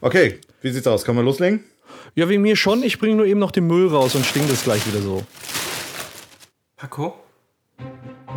[0.00, 1.04] Okay, wie sieht's aus?
[1.04, 1.64] Kann man loslegen?
[2.14, 2.82] Ja, wegen mir schon.
[2.82, 5.24] Ich bringe nur eben noch den Müll raus und stinkt es gleich wieder so.
[6.76, 7.14] Paco,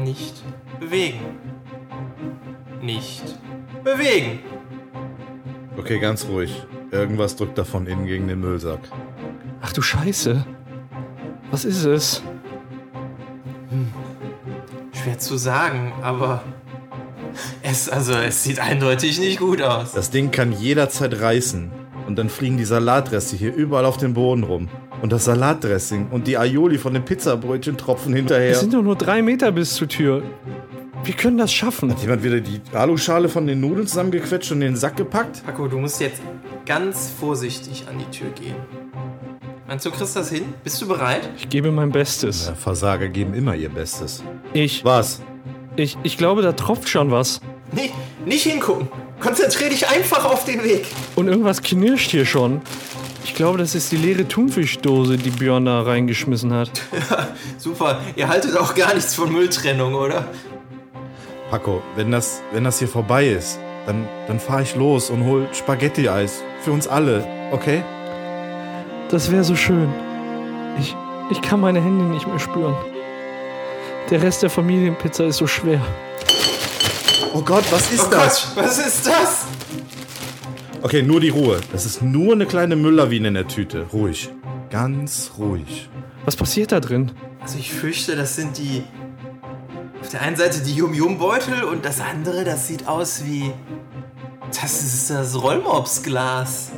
[0.04, 0.44] nicht
[0.80, 1.20] bewegen.
[2.82, 3.24] Nicht
[3.84, 4.40] bewegen.
[5.78, 6.66] Okay, ganz ruhig.
[6.92, 8.80] Irgendwas drückt da von innen gegen den Müllsack.
[9.62, 10.46] Ach du Scheiße.
[11.52, 12.22] Was ist es?
[14.94, 16.44] Schwer zu sagen, aber
[17.64, 19.94] es, also, es sieht eindeutig nicht gut aus.
[19.94, 21.72] Das Ding kann jederzeit reißen.
[22.08, 24.68] Und dann fliegen die Salatreste hier überall auf dem Boden rum.
[25.02, 28.52] Und das Salatdressing und die Aioli von den Pizzabrötchen tropfen hinterher.
[28.52, 30.24] Es sind doch nur drei Meter bis zur Tür.
[31.04, 31.92] Wir können das schaffen.
[31.92, 35.44] Hat jemand wieder die Aluschale von den Nudeln zusammengequetscht und in den Sack gepackt?
[35.46, 36.22] Paco, du musst jetzt
[36.66, 38.56] ganz vorsichtig an die Tür gehen.
[39.68, 40.46] Meinst du, kriegst das hin?
[40.64, 41.30] Bist du bereit?
[41.38, 42.48] Ich gebe mein Bestes.
[42.48, 44.24] Ja, Versager geben immer ihr Bestes.
[44.52, 45.22] Ich, Was?
[45.80, 47.42] Ich, ich glaube, da tropft schon was.
[47.72, 47.92] Nee,
[48.26, 48.88] nicht hingucken.
[49.20, 50.86] Konzentrier dich einfach auf den Weg.
[51.16, 52.62] Und irgendwas knirscht hier schon.
[53.24, 56.72] Ich glaube, das ist die leere Thunfischdose, die Björn da reingeschmissen hat.
[57.58, 60.26] Super, ihr haltet auch gar nichts von Mülltrennung, oder?
[61.50, 65.48] Paco, wenn das, wenn das hier vorbei ist, dann, dann fahre ich los und hol
[65.52, 66.44] Spaghetti-Eis.
[66.62, 67.84] Für uns alle, okay?
[69.10, 69.90] Das wäre so schön.
[70.80, 70.96] Ich,
[71.30, 72.76] ich kann meine Hände nicht mehr spüren.
[74.10, 75.82] Der Rest der Familienpizza ist so schwer.
[77.34, 78.54] Oh Gott, was ist Oh das?
[78.56, 79.46] Gott, was ist das?
[80.82, 81.60] Okay, nur die Ruhe.
[81.72, 83.86] Das ist nur eine kleine Mülllawine in der Tüte.
[83.94, 84.30] Ruhig.
[84.72, 85.90] Ganz ruhig.
[86.26, 87.12] Was passiert da drin?
[87.42, 88.84] Also ich fürchte, das sind die...
[90.02, 93.52] Auf der einen Seite die Yum-Yum-Beutel und das andere, das sieht aus wie...
[94.50, 96.72] Das ist das Rollmopsglas.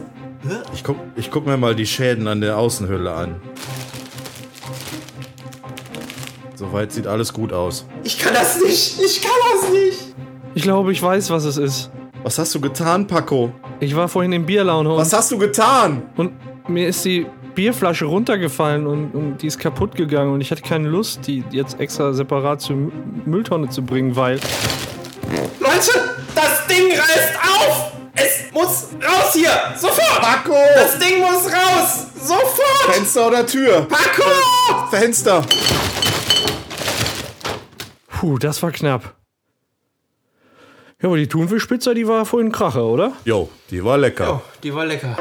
[0.74, 3.42] Ich guck, ich guck mir mal die Schäden an der Außenhülle an.
[6.62, 7.86] Soweit sieht alles gut aus.
[8.04, 9.02] Ich kann das nicht.
[9.04, 9.98] Ich kann das nicht.
[10.54, 11.90] Ich glaube, ich weiß, was es ist.
[12.22, 13.52] Was hast du getan, Paco?
[13.80, 16.04] Ich war vorhin in Bierlaune Was hast du getan?
[16.18, 16.34] und
[16.68, 20.88] mir ist die Bierflasche runtergefallen und, und die ist kaputt gegangen und ich hatte keine
[20.88, 22.92] Lust, die jetzt extra separat zur Mü-
[23.26, 24.36] Mülltonne zu bringen, weil
[25.60, 25.92] Leute,
[26.36, 27.92] das Ding reißt auf.
[28.14, 29.50] Es muss raus hier.
[29.80, 30.22] Sofort.
[30.22, 30.54] Paco!
[30.76, 32.06] Das Ding muss raus.
[32.24, 32.94] Sofort.
[32.96, 33.88] Fenster oder Tür?
[33.90, 34.88] Paco!
[34.92, 35.42] Fenster!
[38.22, 39.16] Puh, das war knapp.
[41.02, 43.14] Ja, aber die Thunfischpizza, die war vorhin ein Kracher, oder?
[43.26, 44.36] Jo, die war lecker.
[44.36, 45.18] Oh, die war lecker.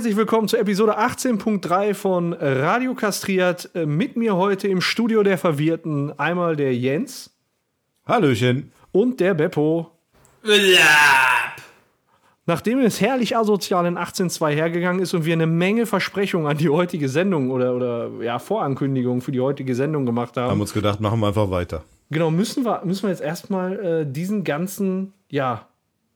[0.00, 3.68] Herzlich willkommen zur Episode 18.3 von Radio Kastriert.
[3.74, 7.36] Äh, Mit mir heute im Studio der Verwirrten einmal der Jens
[8.06, 8.72] Hallöchen.
[8.92, 9.90] und der Beppo.
[10.40, 10.56] Blab.
[12.46, 16.70] Nachdem es herrlich asozial in 18.2 hergegangen ist und wir eine Menge Versprechungen an die
[16.70, 21.00] heutige Sendung oder, oder ja, Vorankündigungen für die heutige Sendung gemacht haben, Haben uns gedacht,
[21.00, 21.84] machen wir einfach weiter.
[22.08, 25.68] genau, müssen wir, müssen wir jetzt erstmal äh, diesen ganzen ja,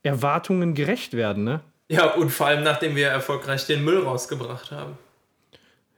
[0.02, 1.60] Erwartungen gerecht werden, ne?
[1.94, 4.98] Ja, und vor allem nachdem wir erfolgreich den Müll rausgebracht haben.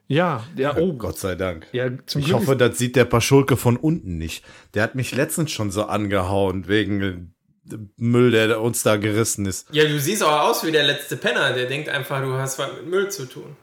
[0.09, 1.67] Ja, ja, oh Gott sei Dank.
[1.73, 4.45] Ja, zum ich Glück hoffe, das sieht der Paschulke von unten nicht.
[4.75, 7.33] Der hat mich letztens schon so angehauen wegen
[7.73, 9.67] äh, Müll, der uns da gerissen ist.
[9.73, 11.53] Ja, du siehst auch aus wie der letzte Penner.
[11.55, 13.57] Der denkt einfach, du hast was mit Müll zu tun.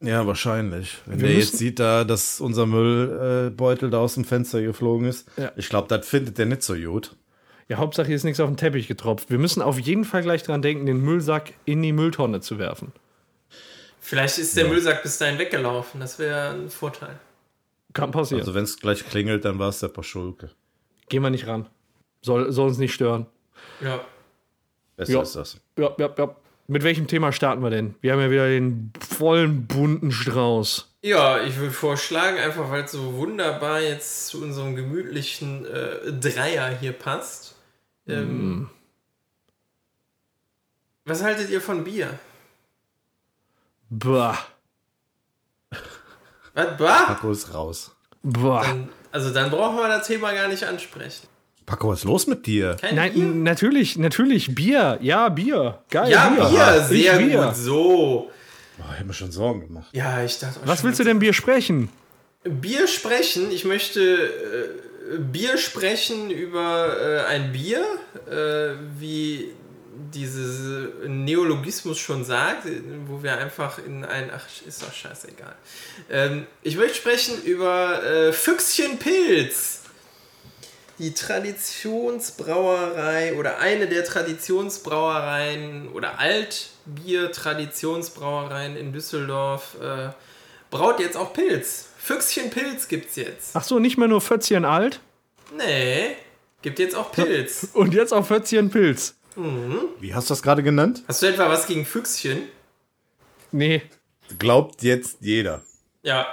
[0.00, 0.98] Ja, wahrscheinlich.
[1.06, 4.62] Wenn Wir der müssen- jetzt sieht, da, dass unser Müllbeutel Beutel da aus dem Fenster
[4.62, 5.50] geflogen ist, Ja.
[5.56, 7.16] ich glaube, das findet der nicht so gut.
[7.70, 9.30] Ja, Hauptsache hier ist nichts auf den Teppich getropft.
[9.30, 12.92] Wir müssen auf jeden Fall gleich dran denken, den Müllsack in die Mülltonne zu werfen.
[14.00, 16.00] Vielleicht ist der Müllsack bis dahin weggelaufen.
[16.00, 17.20] Das wäre ein Vorteil.
[17.92, 18.40] Kann passieren.
[18.40, 20.50] Also wenn es gleich klingelt, dann war es der Paschulke.
[21.08, 21.66] Gehen wir nicht ran.
[22.22, 23.26] Soll, soll uns nicht stören.
[23.80, 24.00] Ja.
[24.96, 25.22] Besser Ja.
[25.22, 25.60] ist das.
[25.78, 26.34] Ja, ja, ja.
[26.66, 27.94] Mit welchem Thema starten wir denn?
[28.00, 30.92] Wir haben ja wieder den vollen bunten Strauß.
[31.02, 36.76] Ja, ich würde vorschlagen, einfach weil es so wunderbar jetzt zu unserem gemütlichen äh, Dreier
[36.76, 37.54] hier passt.
[38.06, 38.68] Ähm,
[41.04, 42.18] Was haltet ihr von Bier?
[43.90, 44.38] Bah.
[46.54, 46.76] Was?
[46.78, 47.02] Bah?
[47.06, 47.94] Paco ist raus.
[48.22, 48.62] Bah.
[48.64, 51.26] Dann, also dann brauchen wir das Thema gar nicht ansprechen.
[51.66, 52.76] Paco, was ist los mit dir?
[52.80, 53.24] Kein Nein, Bier?
[53.26, 54.54] natürlich, natürlich.
[54.54, 54.98] Bier.
[55.00, 55.82] Ja, Bier.
[55.90, 56.10] Geil.
[56.10, 57.42] Ja, Bier, Ich sehr Bier.
[57.46, 57.56] gut.
[57.56, 58.30] So.
[58.76, 59.88] Boah, ich hab mir schon Sorgen gemacht.
[59.92, 61.88] Ja, ich dachte auch Was schon, willst du denn Bier sprechen?
[62.42, 63.50] Bier sprechen.
[63.52, 67.84] Ich möchte äh, Bier sprechen über äh, ein Bier,
[68.28, 69.52] äh, wie
[70.14, 72.66] dieses Neologismus schon sagt,
[73.06, 74.28] wo wir einfach in ein.
[74.34, 75.54] Ach, ist doch scheißegal.
[76.10, 79.76] Ähm, ich möchte sprechen über äh, Füchschenpilz.
[80.98, 90.10] Die Traditionsbrauerei oder eine der Traditionsbrauereien oder Altbier-Traditionsbrauereien in Düsseldorf äh,
[90.70, 91.89] braut jetzt auch Pilz.
[92.02, 93.54] Füchschenpilz gibt's jetzt.
[93.54, 95.00] Ach so, nicht mehr nur Fötzchen alt?
[95.56, 96.16] Nee,
[96.62, 97.68] gibt jetzt auch Pilz.
[97.74, 99.16] Und jetzt auch Fötzchen Pilz.
[100.00, 101.02] Wie hast du das gerade genannt?
[101.06, 102.48] Hast du etwa was gegen Füchschen?
[103.52, 103.82] Nee.
[104.38, 105.62] Glaubt jetzt jeder.
[106.02, 106.26] Ja.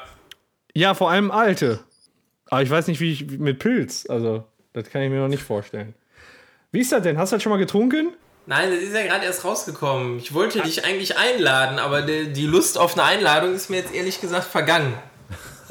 [0.74, 1.80] Ja, vor allem alte.
[2.50, 4.06] Aber ich weiß nicht, wie ich mit Pilz.
[4.10, 5.94] Also, das kann ich mir noch nicht vorstellen.
[6.72, 7.18] Wie ist das denn?
[7.18, 8.14] Hast du das schon mal getrunken?
[8.46, 10.20] Nein, das ist ja gerade erst rausgekommen.
[10.20, 13.94] Ich wollte dich eigentlich einladen, aber die, die Lust auf eine Einladung ist mir jetzt
[13.94, 14.94] ehrlich gesagt vergangen.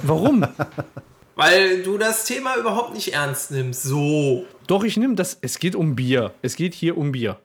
[0.02, 0.46] Warum?
[1.34, 3.82] Weil du das Thema überhaupt nicht ernst nimmst.
[3.82, 4.46] So.
[4.66, 5.36] Doch, ich nehme das.
[5.42, 6.32] Es geht um Bier.
[6.42, 7.38] Es geht hier um Bier.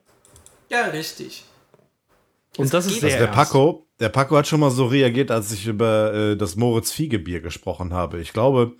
[0.70, 1.44] Ja, richtig.
[2.58, 3.52] Und das ist sehr Also der ernst.
[3.52, 7.42] Paco, der Paco hat schon mal so reagiert, als ich über äh, das Moritz Fiegebier
[7.42, 8.22] gesprochen habe.
[8.22, 8.74] Ich glaube,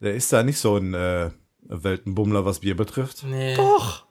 [0.00, 1.30] der ist da nicht so ein äh,
[1.62, 3.22] Weltenbummler, was Bier betrifft.
[3.24, 3.54] Nee.
[3.56, 4.04] Doch.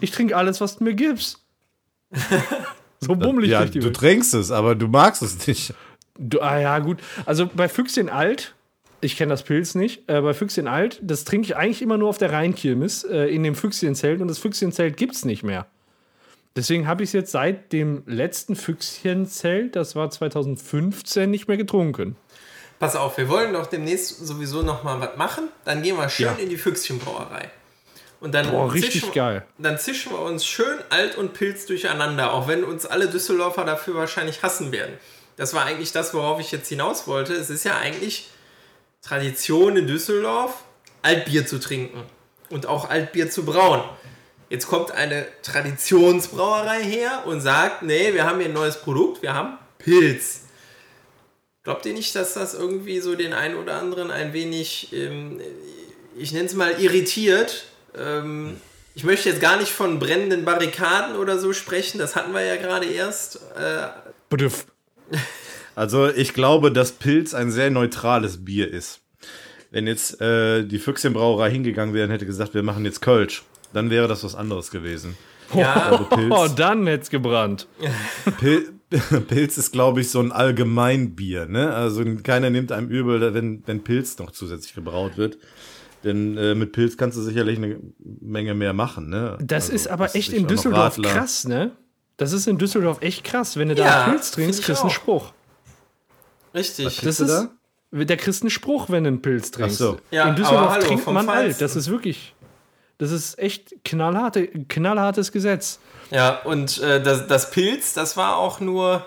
[0.00, 1.44] Ich trinke alles, was du mir gibst.
[3.00, 3.96] so bummelig ja, durch die du Welt.
[3.96, 5.74] trinkst es, aber du magst es nicht.
[6.22, 6.98] Du, ah ja, gut.
[7.24, 8.54] Also bei Füchschen Alt,
[9.00, 12.10] ich kenne das Pilz nicht, äh, bei Füchschen Alt, das trinke ich eigentlich immer nur
[12.10, 15.66] auf der Rheinkirmes äh, in dem Füchschenzelt und das Füchschenzelt gibt es nicht mehr.
[16.56, 22.16] Deswegen habe ich es jetzt seit dem letzten Füchschenzelt, das war 2015, nicht mehr getrunken.
[22.78, 25.48] Pass auf, wir wollen doch demnächst sowieso noch mal was machen.
[25.64, 26.32] Dann gehen wir schön Ja.
[26.42, 27.50] in die Füchschenbrauerei.
[28.20, 29.46] Und dann Boah, richtig zischen, geil.
[29.56, 33.94] Dann zischen wir uns schön alt und Pilz durcheinander, auch wenn uns alle Düsseldorfer dafür
[33.94, 34.92] wahrscheinlich hassen werden.
[35.40, 37.32] Das war eigentlich das, worauf ich jetzt hinaus wollte.
[37.32, 38.28] Es ist ja eigentlich
[39.00, 40.64] Tradition in Düsseldorf,
[41.00, 42.02] Altbier zu trinken
[42.50, 43.82] und auch Altbier zu brauen.
[44.50, 49.32] Jetzt kommt eine Traditionsbrauerei her und sagt, nee, wir haben hier ein neues Produkt, wir
[49.32, 50.42] haben Pilz.
[51.62, 55.40] Glaubt ihr nicht, dass das irgendwie so den einen oder anderen ein wenig, ähm,
[56.18, 57.64] ich nenne es mal, irritiert?
[57.96, 58.60] Ähm,
[58.94, 62.56] ich möchte jetzt gar nicht von brennenden Barrikaden oder so sprechen, das hatten wir ja
[62.56, 63.36] gerade erst.
[63.56, 63.88] Äh.
[65.76, 69.00] Also ich glaube, dass Pilz ein sehr neutrales Bier ist.
[69.70, 73.88] Wenn jetzt äh, die Füchschenbrauerei hingegangen wäre und hätte gesagt, wir machen jetzt Kölsch, dann
[73.88, 75.16] wäre das was anderes gewesen.
[75.54, 76.34] ja, Pilz.
[76.36, 77.68] Oh, dann hätte es gebrannt.
[78.38, 78.72] Pil
[79.28, 81.46] Pilz ist, glaube ich, so ein Allgemeinbier.
[81.46, 81.72] Ne?
[81.72, 85.38] Also keiner nimmt einem übel, wenn, wenn Pilz noch zusätzlich gebraut wird.
[86.02, 87.78] Denn äh, mit Pilz kannst du sicherlich eine
[88.20, 89.08] Menge mehr machen.
[89.08, 89.38] Ne?
[89.40, 91.70] Das Also, ist aber echt in Düsseldorf krass, ne?
[92.20, 93.56] Das ist in Düsseldorf echt krass.
[93.56, 94.90] Wenn du da Ja, Pilz trinkst, kriegst du einen.
[94.94, 95.32] Spruch.
[96.54, 97.00] richtig.
[97.02, 97.48] Das ist, da?
[97.92, 99.78] der kriegst einen Spruch, wenn du einen Pilz trinkst.
[99.78, 99.98] so.
[100.10, 101.42] Ja, in Düsseldorf aber hallo, trinkt man alt.
[101.44, 101.64] Feinsten.
[101.64, 102.34] Das ist wirklich,
[102.98, 105.78] das ist echt knallharte, knallhartes Gesetz.
[106.10, 109.06] Ja, und äh, das, das Pilz, das war auch nur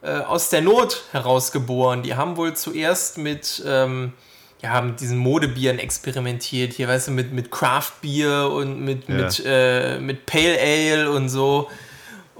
[0.00, 2.02] äh, aus der Not herausgeboren.
[2.02, 4.14] Die haben wohl zuerst mit, ähm,
[4.62, 6.72] ja, mit diesen Modebieren experimentiert.
[6.72, 9.14] Hier, weißt du, mit, mit Craft-Bier und mit, Ja.
[9.16, 11.68] mit, äh, mit Pale Ale und so.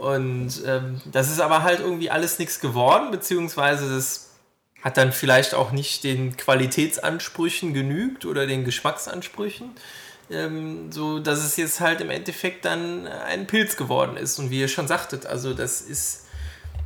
[0.05, 4.31] Und ähm, das ist aber halt irgendwie alles nichts geworden, beziehungsweise das
[4.83, 9.71] hat dann vielleicht auch nicht den Qualitätsansprüchen genügt oder den Geschmacksansprüchen
[10.31, 14.39] ähm, so dass es jetzt halt im Endeffekt dann ein Pilz geworden ist.
[14.39, 16.27] Und wie ihr schon sagtet, also das ist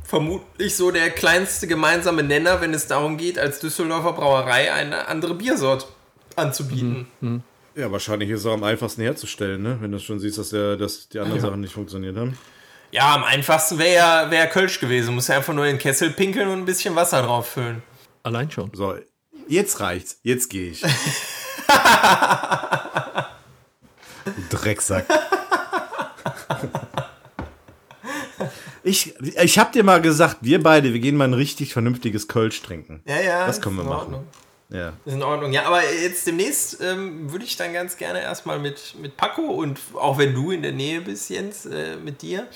[0.03, 5.35] vermutlich so der kleinste gemeinsame Nenner, wenn es darum geht, als Düsseldorfer Brauerei eine andere
[5.35, 5.87] Biersort
[6.35, 7.07] anzubieten.
[7.75, 9.77] Ja, wahrscheinlich ist es auch am einfachsten herzustellen, ne?
[9.79, 12.37] wenn du schon siehst, dass, der, dass die anderen Sachen nicht funktioniert haben.
[12.91, 15.13] Ja, am einfachsten wäre ja wär Kölsch gewesen.
[15.15, 17.83] Muss ja einfach nur in den Kessel pinkeln und ein bisschen Wasser drauf füllen.
[18.23, 18.71] Allein schon.
[18.73, 18.95] So,
[19.47, 20.19] jetzt reicht's.
[20.23, 20.83] Jetzt gehe ich.
[24.49, 25.05] Du Drecksack.
[28.83, 32.61] Ich, ich hab dir mal gesagt, wir beide, wir gehen mal ein richtig vernünftiges Kölsch
[32.61, 33.01] trinken.
[33.05, 33.47] Ja, ja.
[33.47, 34.13] Das können wir machen.
[34.13, 34.27] Ordnung.
[34.69, 34.93] Ja.
[35.05, 35.51] Ist in Ordnung.
[35.51, 39.79] Ja, aber jetzt demnächst ähm, würde ich dann ganz gerne erstmal mit, mit Paco und
[39.95, 42.47] auch wenn du in der Nähe bist, Jens, äh, mit dir,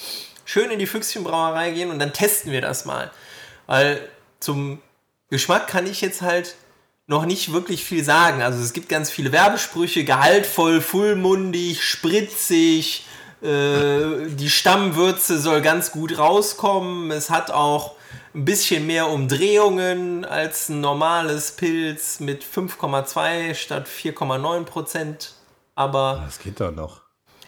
[0.46, 3.12] schön in die Füchschenbrauerei gehen und dann testen wir das mal.
[3.66, 4.08] Weil
[4.40, 4.80] zum
[5.30, 6.56] Geschmack kann ich jetzt halt
[7.08, 8.44] noch nicht wirklich viel sagen.
[8.44, 13.06] Also es gibt ganz viele Werbesprüche, gehaltvoll, vollmundig, spritzig,
[13.42, 17.10] äh, die Stammwürze soll ganz gut rauskommen.
[17.12, 17.96] Es hat auch
[18.36, 25.34] ein bisschen mehr Umdrehungen als ein normales Pilz mit 5,2 statt 4,9 Prozent.
[25.76, 27.02] Aber Das geht doch noch.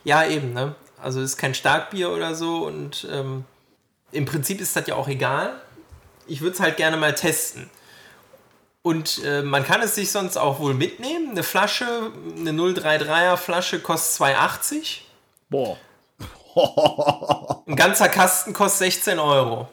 [0.04, 0.76] ja, eben, ne?
[1.02, 3.46] Also ist kein Starkbier oder so und ähm,
[4.12, 5.62] im Prinzip ist das ja auch egal.
[6.26, 7.70] Ich würde es halt gerne mal testen.
[8.82, 11.32] Und äh, man kann es sich sonst auch wohl mitnehmen.
[11.32, 15.00] Eine Flasche, eine 033er Flasche kostet 2,80.
[15.50, 15.78] Boah.
[17.68, 19.68] Ein ganzer Kasten kostet 16 Euro.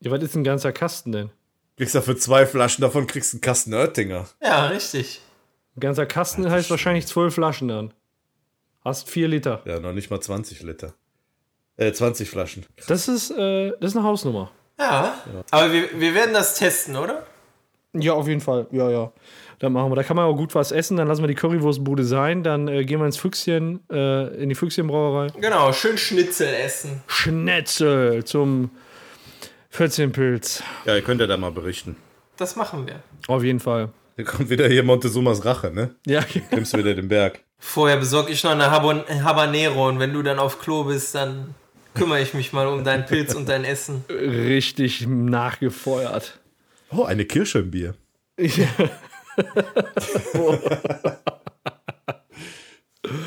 [0.00, 1.30] Ja, was ist ein ganzer Kasten denn?
[1.76, 4.26] Kriegst du für zwei Flaschen davon kriegst du einen Kasten Oettinger.
[4.42, 5.20] Ja, richtig.
[5.76, 7.94] Ein ganzer Kasten heißt wahrscheinlich zwölf Flaschen dann.
[8.84, 9.62] Hast vier Liter.
[9.64, 10.94] Ja, noch nicht mal 20 Liter.
[11.76, 12.66] Äh, 20 Flaschen.
[12.88, 14.50] Das ist, äh, das ist eine Hausnummer.
[14.78, 15.14] Ja.
[15.50, 17.26] Aber wir, wir werden das testen, oder?
[17.92, 18.66] Ja, auf jeden Fall.
[18.70, 19.12] Ja, ja.
[19.58, 19.96] Dann machen wir.
[19.96, 20.96] Da kann man auch gut was essen.
[20.96, 22.42] Dann lassen wir die Currywurstbude sein.
[22.42, 25.28] Dann äh, gehen wir ins Füchschen, äh, in die Füchschenbrauerei.
[25.40, 27.02] Genau, schön Schnitzel essen.
[27.06, 28.70] Schnetzel zum
[29.70, 30.62] 14 Pilz.
[30.84, 31.96] Ja, ihr könnt ja da mal berichten.
[32.36, 33.00] Das machen wir.
[33.26, 33.90] Auf jeden Fall.
[34.16, 35.94] Hier kommt wieder hier Montezumas Rache, ne?
[36.06, 37.40] Ja, Nimmst wieder den Berg.
[37.58, 41.54] Vorher besorge ich noch eine Habanero und wenn du dann auf Klo bist, dann
[41.94, 44.04] kümmere ich mich mal um deinen Pilz und dein Essen.
[44.08, 46.38] richtig nachgefeuert.
[46.90, 47.94] Oh, eine Kirsche im Bier.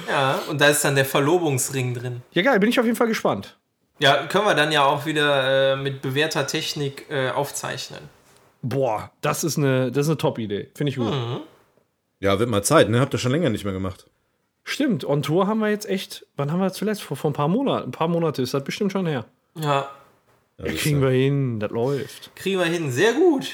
[0.07, 2.21] Ja, und da ist dann der Verlobungsring drin.
[2.31, 2.59] Ja, geil.
[2.59, 3.57] Bin ich auf jeden Fall gespannt.
[4.01, 7.99] Ja, können wir dann ja auch wieder äh, mit bewährter Technik äh, aufzeichnen.
[8.63, 10.69] Boah, das ist eine, das ist eine Top-Idee.
[10.75, 11.13] Finde ich gut.
[12.19, 12.99] Ja, wird mal Zeit, ne?
[12.99, 14.05] Habt ihr schon länger nicht mehr gemacht.
[14.63, 17.01] Stimmt, on Tour haben wir jetzt echt, wann haben wir zuletzt?
[17.01, 17.89] Vor, vor ein paar Monaten.
[17.89, 19.25] Ein paar Monate ist das bestimmt schon her.
[19.55, 19.89] Ja, Ja,
[20.59, 22.35] Ja, das kriegen ist wir hin, das läuft.
[22.35, 22.91] kriegen wir hin.
[22.91, 23.47] Sehr gut.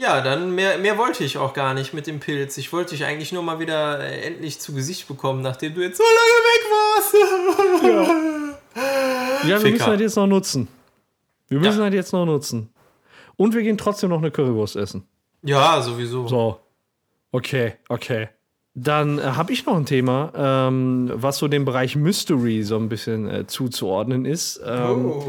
[0.00, 2.56] Ja, dann mehr, mehr wollte ich auch gar nicht mit dem Pilz.
[2.58, 5.98] Ich wollte dich eigentlich nur mal wieder äh, endlich zu Gesicht bekommen, nachdem du jetzt
[5.98, 7.84] so lange weg warst.
[7.84, 8.48] Ja,
[9.44, 9.70] wir Ficker.
[9.72, 10.68] müssen das jetzt noch nutzen.
[11.48, 11.86] Wir müssen Ja.
[11.86, 12.70] das jetzt noch nutzen.
[13.36, 15.04] Und wir gehen trotzdem noch eine Currywurst essen.
[15.42, 16.26] Ja, sowieso.
[16.26, 16.60] So.
[17.32, 18.28] Okay, okay.
[18.74, 22.88] Dann äh, habe ich noch ein Thema, ähm, was so dem Bereich Mystery so ein
[22.88, 24.60] bisschen äh, zuzuordnen ist.
[24.64, 25.24] Ähm, Oh.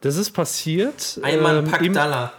[0.00, 1.18] Das ist passiert.
[1.22, 2.32] Ein Mann ähm, packt im- Dollar.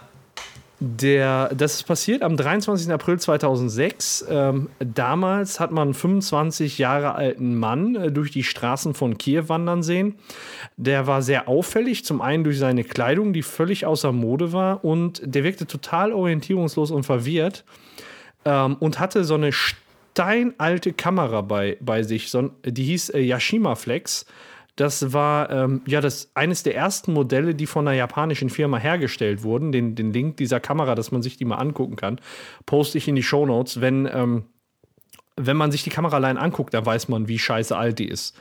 [0.78, 2.92] Der, das ist passiert am 23.
[2.92, 4.26] April 2006.
[4.28, 9.48] Ähm, damals hat man einen 25 Jahre alten Mann äh, durch die Straßen von Kiew
[9.48, 10.16] wandern sehen.
[10.76, 15.22] Der war sehr auffällig, zum einen durch seine Kleidung, die völlig außer Mode war, und
[15.24, 17.64] der wirkte total orientierungslos und verwirrt
[18.44, 23.76] ähm, und hatte so eine steinalte Kamera bei, bei sich, so, die hieß äh, Yashima
[23.76, 24.26] Flex.
[24.76, 29.42] Das war ähm, ja das eines der ersten Modelle, die von einer japanischen Firma hergestellt
[29.42, 29.72] wurden.
[29.72, 32.20] Den, den Link dieser Kamera, dass man sich die mal angucken kann,
[32.66, 33.80] poste ich in die Shownotes.
[33.80, 34.44] Wenn, ähm,
[35.36, 38.36] wenn man sich die Kamera allein anguckt, dann weiß man, wie scheiße alt die ist.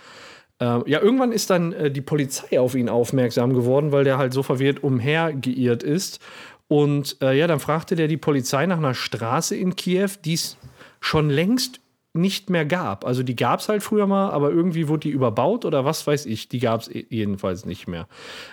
[0.59, 4.33] Ähm, ja, irgendwann ist dann äh, die Polizei auf ihn aufmerksam geworden, weil der halt
[4.33, 6.19] so verwirrt umhergeirrt ist.
[6.67, 10.57] Und äh, ja, dann fragte der die Polizei nach einer Straße in Kiew, die es
[10.99, 11.79] schon längst
[12.15, 13.05] nicht mehr gab.
[13.05, 16.25] Also die gab es halt früher mal, aber irgendwie wurde die überbaut oder was weiß
[16.25, 16.49] ich.
[16.49, 18.07] Die gab es jedenfalls nicht mehr.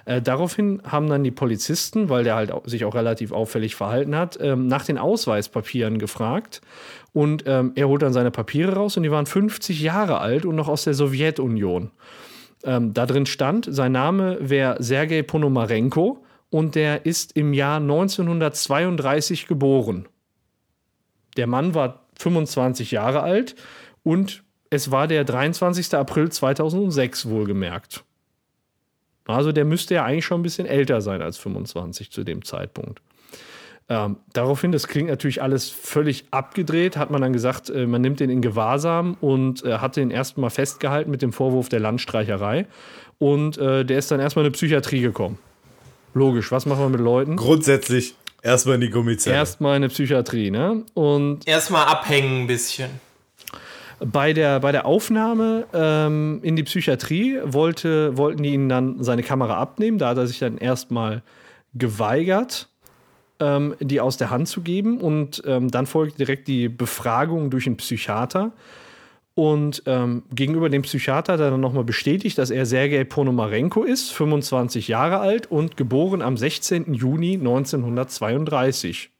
[0.04, 4.38] Äh, daraufhin haben dann die Polizisten, weil der halt sich auch relativ auffällig verhalten hat,
[4.40, 6.60] ähm, nach den Ausweispapieren gefragt.
[7.12, 10.56] Und ähm, er holt dann seine Papiere raus und die waren 50 Jahre alt und
[10.56, 11.90] noch aus der Sowjetunion.
[12.64, 19.46] Ähm, da drin stand, sein Name wäre Sergei Ponomarenko und der ist im Jahr 1932
[19.46, 20.06] geboren.
[21.36, 23.54] Der Mann war 25 Jahre alt
[24.02, 25.94] und es war der 23.
[25.94, 28.04] April 2006 wohlgemerkt.
[29.26, 33.02] Also der müsste ja eigentlich schon ein bisschen älter sein als 25 zu dem Zeitpunkt.
[33.88, 38.20] Ähm, daraufhin, das klingt natürlich alles völlig abgedreht, hat man dann gesagt, äh, man nimmt
[38.20, 42.66] den in Gewahrsam und äh, hat den erstmal festgehalten mit dem Vorwurf der Landstreicherei.
[43.18, 45.38] Und äh, der ist dann erstmal in eine Psychiatrie gekommen.
[46.14, 47.36] Logisch, was machen wir mit Leuten?
[47.36, 49.36] Grundsätzlich erstmal in die Gummizelle.
[49.36, 50.84] Erstmal in eine Psychiatrie, ne?
[50.94, 52.90] Und Erstmal abhängen ein bisschen.
[54.00, 59.22] bei der, bei der Aufnahme ähm, in die Psychiatrie wollte, wollten die ihn dann seine
[59.22, 59.98] Kamera abnehmen.
[59.98, 61.22] Da hat er sich dann erstmal
[61.74, 62.68] geweigert,
[63.40, 65.00] ähm, die aus der Hand zu geben.
[65.00, 68.52] Und ähm, dann folgte direkt die Befragung durch einen Psychiater.
[69.34, 74.10] Und ähm, gegenüber dem Psychiater hat er dann nochmal bestätigt, dass er Sergei Ponomarenko ist,
[74.10, 76.92] 25 Jahre alt und geboren am 16.
[76.92, 79.10] Juni 1932.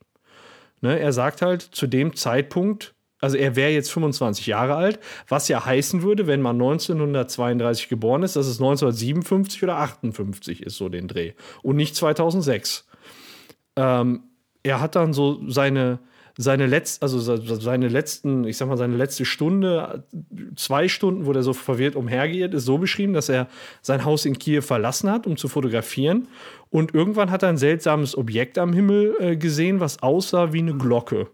[0.81, 2.93] Ne, er sagt halt zu dem Zeitpunkt,
[3.23, 8.21] also er wäre jetzt 25 Jahre alt, was ja heißen würde, wenn man 1932 geboren
[8.21, 11.31] ist, dass es 1957 oder 58 ist, so den Dreh.
[11.61, 12.85] Und nicht 2006.
[13.77, 14.23] Ähm,
[14.61, 15.99] er hat dann so seine,
[16.37, 20.03] seine, letzt, also se- seine letzten, ich sag mal, seine letzte Stunde,
[20.55, 23.47] zwei Stunden, wo der so verwirrt umhergeht, ist so beschrieben, dass er
[23.81, 26.27] sein Haus in Kiew verlassen hat, um zu fotografieren.
[26.69, 30.75] Und irgendwann hat er ein seltsames Objekt am Himmel äh, gesehen, was aussah wie eine
[30.75, 31.27] Glocke.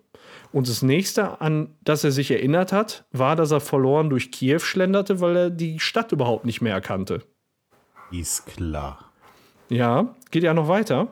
[0.52, 4.60] Und das nächste, an das er sich erinnert hat, war, dass er verloren durch Kiew
[4.60, 7.22] schlenderte, weil er die Stadt überhaupt nicht mehr erkannte.
[8.12, 9.12] Ist klar.
[9.70, 11.10] Ja, geht ja noch weiter.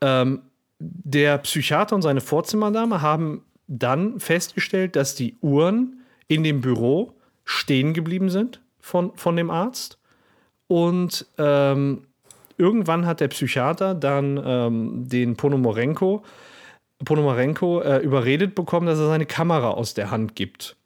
[0.00, 0.42] Ähm,
[0.82, 7.94] der Psychiater und seine Vorzimmerdame haben dann festgestellt, dass die Uhren in dem Büro stehen
[7.94, 9.98] geblieben sind, von, von dem Arzt.
[10.66, 12.02] Und ähm,
[12.56, 16.22] irgendwann hat der Psychiater dann ähm, den Ponomarenko,
[17.04, 20.76] Ponomarenko äh, überredet bekommen, dass er seine Kamera aus der Hand gibt.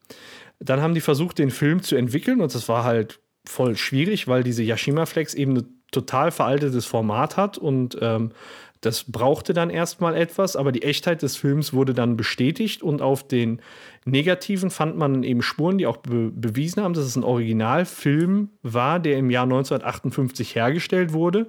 [0.59, 4.43] Dann haben die versucht, den Film zu entwickeln und das war halt voll schwierig, weil
[4.43, 8.33] diese Yashima-Flex eben ein total veraltetes Format hat und ähm,
[8.81, 13.27] das brauchte dann erstmal etwas, aber die Echtheit des Films wurde dann bestätigt und auf
[13.27, 13.61] den
[14.05, 19.01] Negativen fand man eben Spuren, die auch be bewiesen haben, dass es ein Originalfilm war,
[19.01, 21.47] der im Jahr 1958 hergestellt wurde.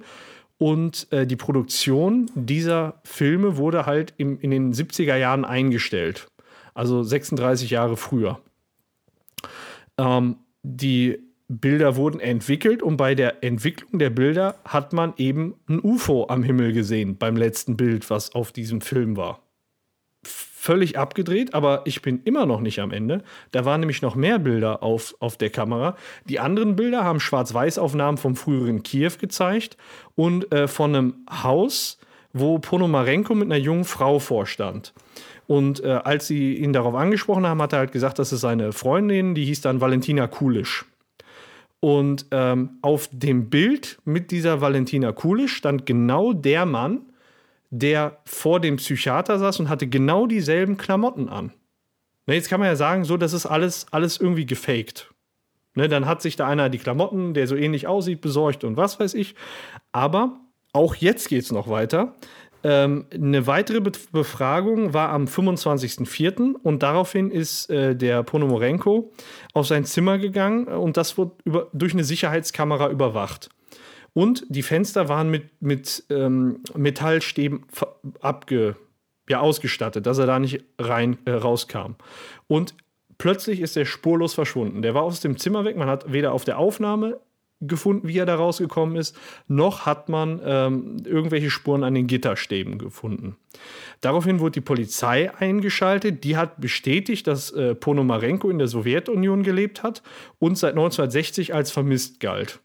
[0.56, 6.26] Und äh, die Produktion dieser Filme wurde halt im, in den 70er Jahren eingestellt.
[6.74, 8.40] Also 36 Jahre früher.
[9.98, 15.80] Ähm, die Bilder wurden entwickelt und bei der Entwicklung der Bilder hat man eben ein
[15.82, 19.40] UFO am Himmel gesehen beim letzten Bild, was auf diesem Film war.
[20.22, 23.22] Völlig abgedreht, aber ich bin immer noch nicht am Ende.
[23.52, 25.96] Da waren nämlich noch mehr Bilder auf, auf der Kamera.
[26.26, 29.78] Die anderen Bilder haben Schwarz-Weiß-Aufnahmen vom früheren Kiew gezeigt
[30.16, 31.98] und äh, von einem Haus,
[32.34, 34.92] wo Ponomarenko mit einer jungen Frau vorstand.
[35.46, 38.72] Und äh, als sie ihn darauf angesprochen haben, hat er halt gesagt, das ist seine
[38.72, 40.84] Freundin, die hieß dann Valentina Kulisch.
[41.80, 47.02] Und ähm, auf dem Bild mit dieser Valentina Kulisch stand genau der Mann,
[47.70, 51.52] der vor dem Psychiater saß und hatte genau dieselben Klamotten an.
[52.26, 55.12] Na, jetzt kann man ja sagen, so, das ist alles, alles irgendwie gefaked.
[55.74, 58.98] Ne, dann hat sich da einer die Klamotten, der so ähnlich aussieht, besorgt und was
[58.98, 59.36] weiß ich.
[59.92, 60.40] Aber
[60.72, 62.14] auch jetzt geht es noch weiter.
[62.64, 66.54] Ähm, eine weitere Be Befragung war am 25.04.
[66.54, 69.12] und daraufhin ist äh, der Ponomorenko
[69.54, 73.50] auf sein Zimmer gegangen und das wurde über, durch eine Sicherheitskamera überwacht.
[74.12, 77.64] Und die Fenster waren mit, mit ähm, Metallstäben
[78.20, 78.74] abge,
[79.28, 81.94] ja, ausgestattet, dass er da nicht rein äh, rauskam.
[82.48, 82.74] Und
[83.18, 84.82] plötzlich ist er spurlos verschwunden.
[84.82, 85.76] Der war aus dem Zimmer weg.
[85.76, 87.20] Man hat weder auf der Aufnahme
[87.60, 89.16] gefunden, wie er da rausgekommen ist,
[89.48, 93.36] noch hat man ähm, irgendwelche Spuren an den Gitterstäben gefunden.
[94.00, 96.22] Daraufhin wurde die Polizei eingeschaltet.
[96.22, 100.02] Die hat bestätigt, dass äh, Ponomarenko in der Sowjetunion gelebt hat
[100.38, 102.60] und seit 1960 als vermisst galt.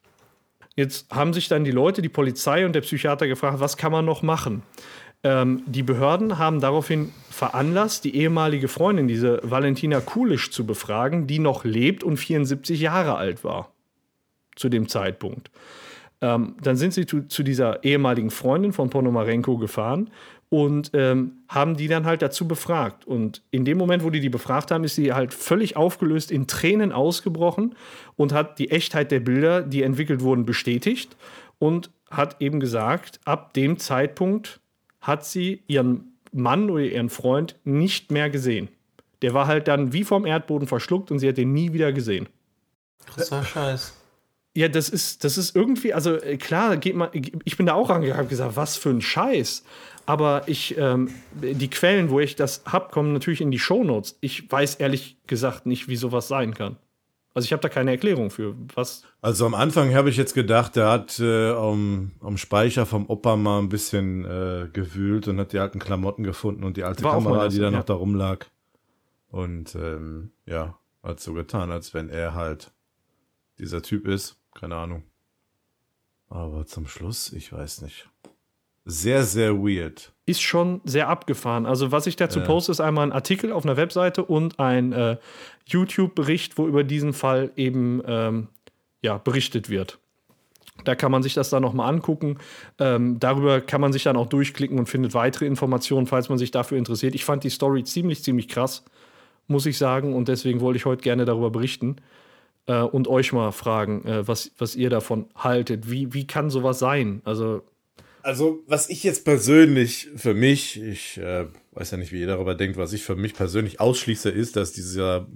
[0.75, 4.05] Jetzt haben sich dann die Leute, die Polizei und der Psychiater gefragt, was kann man
[4.05, 4.63] noch machen?
[5.23, 11.39] Ähm, die Behörden haben daraufhin veranlasst, die ehemalige Freundin, diese Valentina Kulisch, zu befragen, die
[11.39, 13.72] noch lebt und 74 Jahre alt war
[14.55, 15.49] zu dem Zeitpunkt.
[16.21, 20.09] Ähm, dann sind sie zu, zu, dieser ehemaligen Freundin von Ponomarenko gefahren
[20.49, 23.05] und ähm, haben die dann halt dazu befragt.
[23.05, 26.47] Und in dem Moment, wo die die befragt haben, ist sie halt völlig aufgelöst, in
[26.47, 27.75] Tränen ausgebrochen
[28.15, 31.17] und hat die Echtheit der Bilder, die entwickelt wurden, bestätigt
[31.59, 34.61] und hat eben gesagt, ab dem Zeitpunkt
[35.01, 38.69] hat sie ihren Mann oder ihren Freund nicht mehr gesehen.
[39.23, 42.29] Der war halt dann wie vom Erdboden verschluckt und sie hat ihn nie wieder gesehen.
[43.05, 43.93] Krasser Scheiß.
[44.55, 47.89] Ja, das ist, das ist irgendwie, also äh, klar, geht man, ich bin da auch
[47.89, 49.63] rangegangen und gesagt, was für ein Scheiß.
[50.05, 54.17] Aber ich, ähm, die Quellen, wo ich das hab, kommen natürlich in die Shownotes.
[54.21, 56.77] Ich weiß ehrlich gesagt nicht, wie sowas sein kann.
[57.33, 58.55] Also ich habe da keine Erklärung für.
[58.75, 59.03] Was?
[59.21, 63.35] Also am Anfang habe ich jetzt gedacht, der hat äh, am, am Speicher vom Opa
[63.35, 67.13] mal ein bisschen äh, gewühlt und hat die alten Klamotten gefunden und die alte War
[67.13, 67.71] Kamera, die da ja.
[67.71, 68.45] noch da rumlag.
[69.29, 72.71] Und ähm, ja, hat so getan, als wenn er halt
[73.57, 74.42] dieser Typ ist.
[74.53, 75.03] Keine Ahnung.
[76.29, 78.09] Aber zum Schluss, ich weiß nicht.
[78.85, 80.11] Sehr, sehr weird.
[80.25, 81.65] Ist schon sehr abgefahren.
[81.65, 82.45] Also, was ich dazu ja.
[82.45, 85.17] poste, ist einmal ein Artikel auf einer Webseite und ein äh,
[85.65, 88.47] YouTube-Bericht, wo über diesen Fall eben ähm,
[89.01, 89.99] ja, berichtet wird.
[90.83, 92.39] Da kann man sich das dann nochmal angucken.
[92.79, 96.51] Ähm, darüber kann man sich dann auch durchklicken und findet weitere Informationen, falls man sich
[96.51, 97.15] dafür interessiert.
[97.15, 98.83] Ich fand die Story ziemlich, ziemlich krass,
[99.47, 100.13] muss ich sagen.
[100.13, 101.97] Und deswegen wollte ich heute gerne darüber berichten
[102.67, 105.89] äh, und euch mal fragen, äh, was, was ihr davon haltet.
[105.89, 107.21] Wie, wie kann sowas sein?
[107.25, 107.63] Also,
[108.23, 112.55] also, was ich jetzt persönlich für mich, ich äh, weiß ja nicht, wie ihr darüber
[112.55, 115.27] denkt, was ich für mich persönlich ausschließe, ist, dass dieser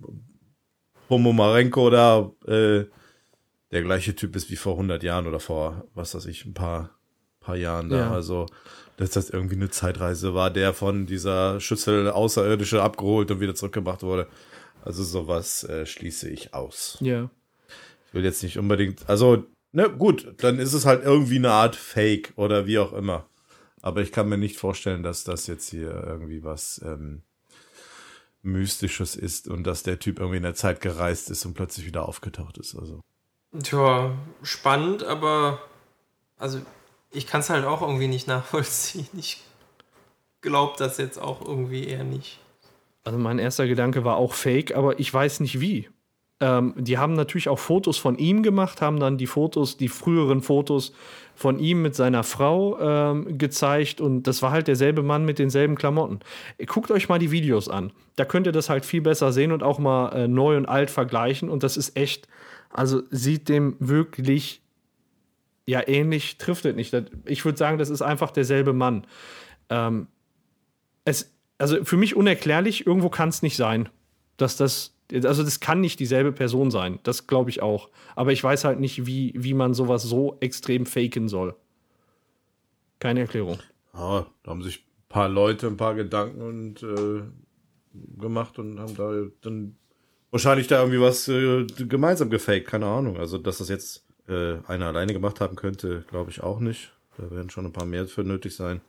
[1.09, 2.85] Homo Marenko da äh,
[3.71, 6.91] der gleiche Typ ist wie vor 100 Jahren oder vor, was weiß ich, ein paar,
[7.41, 7.97] paar Jahren da.
[7.97, 8.11] Ja.
[8.11, 8.45] Also,
[8.95, 14.01] dass das irgendwie eine Zeitreise war, der von dieser Schüssel Außerirdische abgeholt und wieder zurückgebracht
[14.01, 14.27] wurde.
[14.87, 16.97] Also sowas äh, schließe ich aus.
[17.01, 17.29] Ja.
[18.07, 21.75] Ich will jetzt nicht unbedingt, also, ne, gut, dann ist es halt irgendwie eine Art
[21.75, 23.25] Fake oder wie auch immer.
[23.81, 27.23] Aber ich kann mir nicht vorstellen, dass das jetzt hier irgendwie was ähm,
[28.43, 32.07] Mystisches ist und dass der Typ irgendwie in der Zeit gereist ist und plötzlich wieder
[32.07, 32.73] aufgetaucht ist.
[32.73, 33.01] Also.
[33.61, 35.61] Tja, spannend, aber
[36.37, 36.61] also
[37.11, 39.09] ich kann es halt auch irgendwie nicht nachvollziehen.
[39.17, 39.43] Ich
[40.39, 42.39] glaube das jetzt auch irgendwie eher nicht.
[43.07, 45.87] Also mein erster Gedanke war auch fake, aber ich weiß nicht wie.
[46.41, 50.41] Ähm, die haben natürlich auch Fotos von ihm gemacht, haben dann die Fotos, die früheren
[50.41, 50.91] Fotos
[51.33, 55.75] von ihm mit seiner Frau ähm, gezeigt und das war halt derselbe Mann mit denselben
[55.75, 56.19] Klamotten.
[56.65, 57.93] Guckt euch mal die Videos an.
[58.17, 60.91] Da könnt ihr das halt viel besser sehen und auch mal äh, neu und alt
[60.91, 62.27] vergleichen und das ist echt,
[62.71, 64.61] also sieht dem wirklich
[65.65, 66.93] ja ähnlich, trifft es nicht.
[67.23, 69.07] Ich würde sagen, das ist einfach derselbe Mann.
[69.69, 70.07] Ähm,
[71.05, 73.89] es, also für mich unerklärlich, irgendwo kann es nicht sein,
[74.37, 76.99] dass das also das kann nicht dieselbe Person sein.
[77.03, 77.89] Das glaube ich auch.
[78.15, 81.55] Aber ich weiß halt nicht, wie, wie man sowas so extrem faken soll.
[82.99, 83.59] Keine Erklärung.
[83.93, 87.21] Ja, da haben sich ein paar Leute ein paar Gedanken und äh,
[88.19, 89.77] gemacht und haben da dann
[90.31, 92.67] wahrscheinlich da irgendwie was äh, gemeinsam gefaked.
[92.67, 93.17] Keine Ahnung.
[93.17, 96.91] Also, dass das jetzt äh, einer alleine gemacht haben könnte, glaube ich auch nicht.
[97.17, 98.81] Da werden schon ein paar mehr für nötig sein.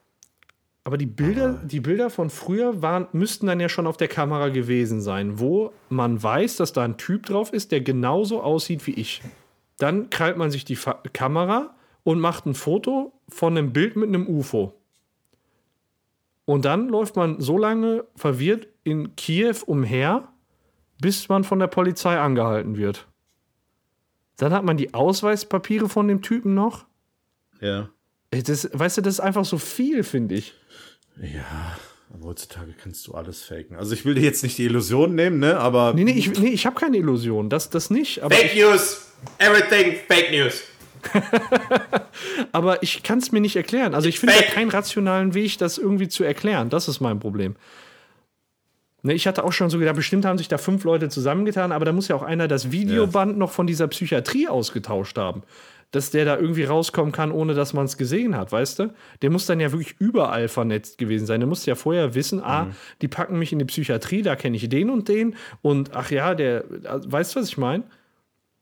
[0.85, 4.49] Aber die Bilder, die Bilder von früher waren, müssten dann ja schon auf der Kamera
[4.49, 8.95] gewesen sein, wo man weiß, dass da ein Typ drauf ist, der genauso aussieht wie
[8.95, 9.21] ich.
[9.77, 14.09] Dann krallt man sich die Fa Kamera und macht ein Foto von einem Bild mit
[14.09, 14.75] einem UFO.
[16.47, 20.29] Und dann läuft man so lange verwirrt in Kiew umher,
[20.99, 23.07] bis man von der Polizei angehalten wird.
[24.39, 26.87] Dann hat man die Ausweispapiere von dem Typen noch.
[27.61, 27.91] Ja.
[28.31, 30.55] Das, weißt du, das ist einfach so viel, finde ich.
[31.21, 31.79] Ja,
[32.13, 33.77] aber heutzutage kannst du alles faken.
[33.77, 35.59] Also ich will dir jetzt nicht die Illusion nehmen, ne?
[35.59, 35.95] Aber.
[35.95, 37.49] Nee, nee, ich, nee, ich habe keine Illusion.
[37.49, 38.23] Das, das nicht.
[38.23, 39.07] Aber fake News!
[39.39, 40.63] Everything Fake News!
[42.53, 43.95] aber ich kann es mir nicht erklären.
[43.95, 46.71] Also ich finde da keinen rationalen Weg, das irgendwie zu erklären.
[46.71, 47.57] Das ist mein Problem.
[49.03, 51.85] Ne, ich hatte auch schon so gedacht, bestimmt haben sich da fünf Leute zusammengetan, aber
[51.85, 53.39] da muss ja auch einer das Videoband ja.
[53.39, 55.45] noch von dieser Psychiatrie ausgetauscht haben
[55.91, 58.95] dass der da irgendwie rauskommen kann, ohne dass man es gesehen hat, weißt du?
[59.23, 61.41] Der muss dann ja wirklich überall vernetzt gewesen sein.
[61.41, 62.73] Der muss ja vorher wissen, ah, mhm.
[63.01, 66.35] die packen mich in die Psychiatrie, da kenne ich den und den und ach ja,
[66.35, 67.85] der, weißt du, was ich meine?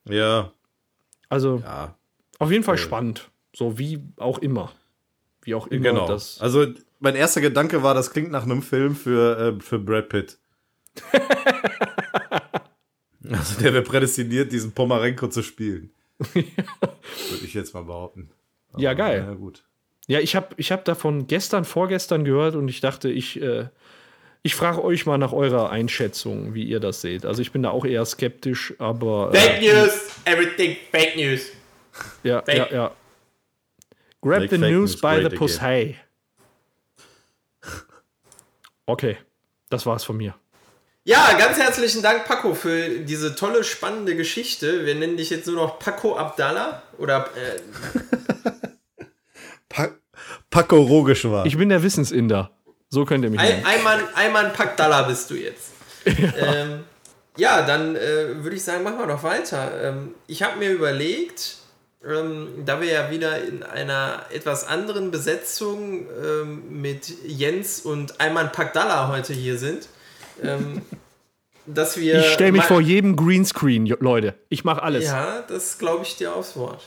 [0.08, 0.52] Ja.
[1.28, 1.96] Also, ja.
[2.38, 3.28] auf jeden Fall spannend.
[3.52, 4.70] So wie auch immer.
[5.42, 6.06] Wie auch immer genau.
[6.06, 6.40] das.
[6.40, 6.66] Also,
[7.00, 10.38] mein erster Gedanke war, das klingt nach einem Film für, äh, für Brad Pitt.
[13.30, 15.90] also, der wäre prädestiniert, diesen Pomarenko zu spielen.
[16.34, 18.30] Würde ich jetzt mal behaupten.
[18.72, 19.24] Aber, ja, geil.
[19.26, 19.64] Ja, gut.
[20.08, 23.68] Ja, ich habe ich hab davon gestern, vorgestern gehört und ich dachte, ich, äh,
[24.42, 27.26] ich frage euch mal nach eurer Einschätzung, wie ihr das seht.
[27.26, 29.32] Also ich bin da auch eher skeptisch, aber.
[29.34, 30.10] Äh, fake News!
[30.24, 31.50] Everything Fake News!
[32.22, 32.56] Ja, fake.
[32.56, 32.94] ja, ja.
[34.22, 35.96] Grab Make the news, news by the pussy.
[38.86, 39.16] Okay,
[39.68, 40.34] das war's von mir.
[41.06, 44.84] Ja, ganz herzlichen Dank, Paco, für diese tolle, spannende Geschichte.
[44.84, 47.30] Wir nennen dich jetzt nur noch Paco Abdallah oder.
[47.36, 47.60] Äh
[49.68, 49.90] pa
[50.50, 51.46] Paco Rogeschwar.
[51.46, 52.50] Ich bin der Wissensinder.
[52.88, 53.64] So könnt ihr mich nennen.
[53.64, 55.74] Ayman, Ayman Pakdallah bist du jetzt.
[56.06, 56.32] ja.
[56.38, 56.82] Ähm,
[57.36, 59.80] ja, dann äh, würde ich sagen, machen wir doch weiter.
[59.80, 61.58] Ähm, ich habe mir überlegt,
[62.04, 68.50] ähm, da wir ja wieder in einer etwas anderen Besetzung ähm, mit Jens und Ayman
[68.50, 69.88] Pakdallah heute hier sind,
[70.42, 70.82] ähm,
[71.66, 72.20] dass wir.
[72.20, 74.34] Ich stelle mich vor jedem Greenscreen, Leute.
[74.48, 75.04] Ich mache alles.
[75.04, 76.82] Ja, das glaube ich dir aufs Wort.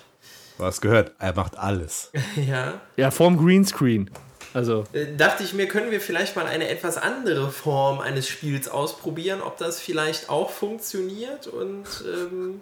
[0.57, 2.11] Du hast gehört, er macht alles.
[2.35, 2.81] ja.
[2.97, 4.09] Ja, vorm Greenscreen.
[4.53, 4.83] Also.
[4.93, 9.41] Äh, dachte ich mir, können wir vielleicht mal eine etwas andere Form eines Spiels ausprobieren,
[9.41, 12.61] ob das vielleicht auch funktioniert und ähm,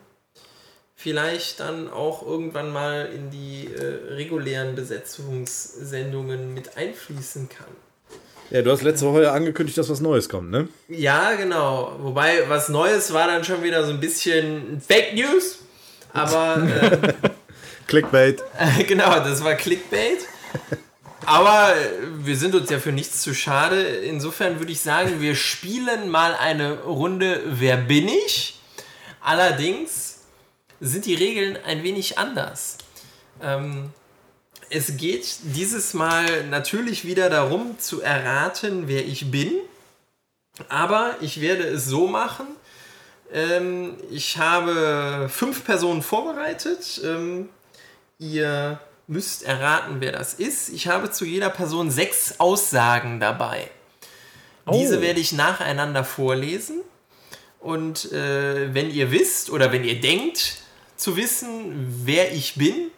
[0.96, 7.68] vielleicht dann auch irgendwann mal in die äh, regulären Besetzungssendungen mit einfließen kann.
[8.50, 10.70] Ja, du hast letzte Woche ja angekündigt, dass was Neues kommt, ne?
[10.88, 11.96] Ja, genau.
[12.00, 15.60] Wobei, was Neues war dann schon wieder so ein bisschen Fake News.
[16.14, 16.58] Aber.
[17.88, 18.44] Äh, Clickbait.
[18.88, 20.20] genau, das war Clickbait.
[21.26, 21.74] Aber
[22.18, 23.82] wir sind uns ja für nichts zu schade.
[23.82, 28.60] Insofern würde ich sagen, wir spielen mal eine Runde Wer bin ich?
[29.22, 30.20] Allerdings
[30.80, 32.78] sind die Regeln ein wenig anders.
[33.42, 33.92] Ähm,
[34.70, 39.54] es geht dieses Mal natürlich wieder darum zu erraten, wer ich bin.
[40.70, 42.48] Aber ich werde es so machen.
[43.32, 47.02] Ähm, ich habe fünf Personen vorbereitet.
[47.04, 47.50] Ähm,
[48.18, 50.70] ihr müsst erraten, wer das ist.
[50.70, 53.70] Ich habe zu jeder Person sechs Aussagen dabei.
[54.66, 54.74] Oh.
[54.74, 56.82] Diese werde ich nacheinander vorlesen.
[57.60, 60.58] Und äh, wenn ihr wisst oder wenn ihr denkt
[60.96, 62.92] zu wissen, wer ich bin,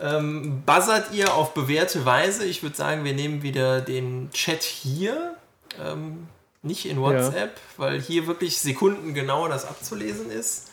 [0.00, 2.44] ähm, buzzert ihr auf bewährte Weise.
[2.44, 5.34] Ich würde sagen, wir nehmen wieder den Chat hier,
[5.82, 6.28] ähm,
[6.62, 7.62] nicht in WhatsApp, ja.
[7.76, 10.70] weil hier wirklich sekundengenau das abzulesen ist.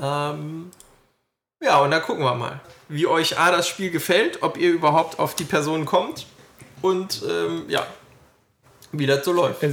[0.00, 0.70] Ähm,
[1.62, 5.18] ja, und dann gucken wir mal, wie euch A das Spiel gefällt, ob ihr überhaupt
[5.18, 6.26] auf die Person kommt
[6.82, 7.86] und ähm, ja,
[8.92, 9.64] wie das so läuft.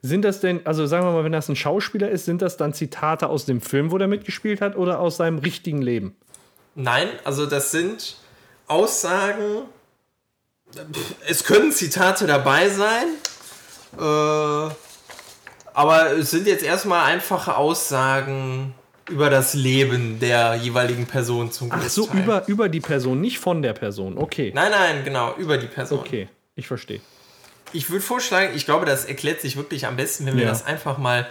[0.00, 2.74] Sind das denn, also sagen wir mal, wenn das ein Schauspieler ist, sind das dann
[2.74, 6.14] Zitate aus dem Film, wo der mitgespielt hat, oder aus seinem richtigen Leben?
[6.74, 8.16] Nein, also das sind
[8.66, 9.62] Aussagen.
[11.28, 13.06] Es können Zitate dabei sein,
[13.96, 14.74] äh,
[15.72, 18.74] aber es sind jetzt erstmal einfache Aussagen
[19.08, 22.22] über das Leben der jeweiligen Person zum Ach so, Großteil.
[22.24, 24.18] über, über die Person, nicht von der Person.
[24.18, 24.50] Okay.
[24.54, 26.00] Nein, nein, genau, über die Person.
[26.00, 27.00] Okay, ich verstehe.
[27.72, 30.48] Ich würde vorschlagen, ich glaube, das erklärt sich wirklich am besten, wenn wir Ja.
[30.50, 31.26] das einfach mal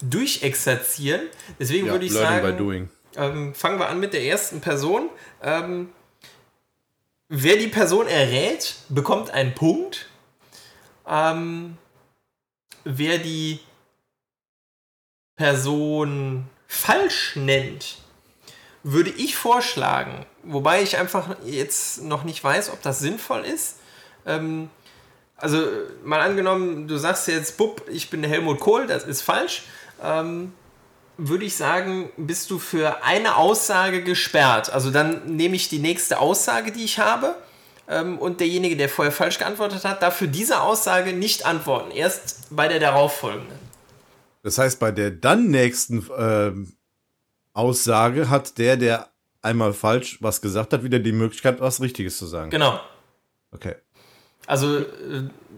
[0.00, 1.22] durchexerzieren.
[1.58, 2.88] Deswegen Ja, würde ich learning by sagen, doing.
[3.18, 5.10] Ähm, fangen wir an mit der ersten Person.
[5.42, 5.92] Ähm,
[7.28, 10.08] wer die Person errät, bekommt einen Punkt.
[11.06, 11.76] Ähm,
[12.84, 13.60] wer die
[15.36, 17.98] Person falsch nennt,
[18.82, 23.76] würde ich vorschlagen, wobei ich einfach jetzt noch nicht weiß, ob das sinnvoll ist.
[24.26, 24.70] Ähm,
[25.36, 25.64] also
[26.04, 29.64] mal angenommen, du sagst jetzt, Bub, ich bin Helmut Kohl, das ist falsch.
[30.02, 30.52] Ähm,
[31.18, 34.70] würde ich sagen, bist du für eine Aussage gesperrt.
[34.72, 37.34] Also dann nehme ich die nächste Aussage, die ich habe.
[37.88, 41.90] Ähm, und derjenige, der vorher falsch geantwortet hat, darf für diese Aussage nicht antworten.
[41.90, 43.58] Erst bei der darauffolgenden.
[44.42, 46.72] Das heißt, bei der dann nächsten ähm,
[47.52, 49.08] Aussage hat der, der
[49.42, 52.50] einmal falsch was gesagt hat, wieder die Möglichkeit, was Richtiges zu sagen.
[52.50, 52.80] Genau.
[53.50, 53.74] Okay.
[54.46, 54.84] Also äh,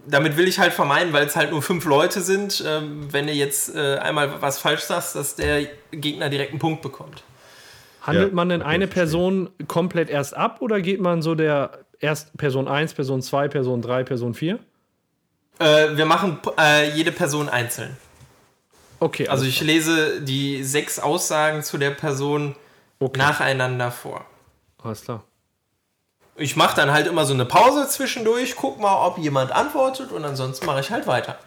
[0.06, 3.32] damit will ich halt vermeiden, weil es halt nur fünf Leute sind, ähm, wenn du
[3.32, 7.22] jetzt äh, einmal was falsch sagst, dass der Gegner direkt einen Punkt bekommt.
[8.02, 8.86] Handelt Ja, man denn eine.
[8.86, 13.82] Person komplett erst ab oder geht man so der erst Person 1, Person 2, Person
[13.82, 14.58] 3, Person 4?
[15.58, 17.96] Äh, wir machen äh, jede Person einzeln.
[19.00, 22.54] Okay, Also ich lese die sechs Aussagen zu der Person
[22.98, 23.18] okay.
[23.18, 24.24] nacheinander vor.
[24.82, 25.24] alles klar.
[26.40, 30.24] Ich mache dann halt immer so eine Pause zwischendurch, guck mal, ob jemand antwortet und
[30.24, 31.38] ansonsten mache ich halt weiter.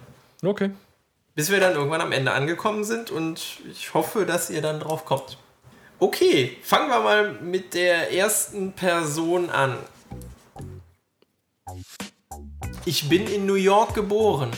[0.44, 0.70] Okay.
[1.34, 5.04] Bis wir dann irgendwann am Ende angekommen sind und ich hoffe, dass ihr dann drauf
[5.04, 5.40] kommt.
[5.98, 9.80] Okay, fangen wir mal mit der ersten Person an.
[12.86, 14.52] Ich bin in New York geboren.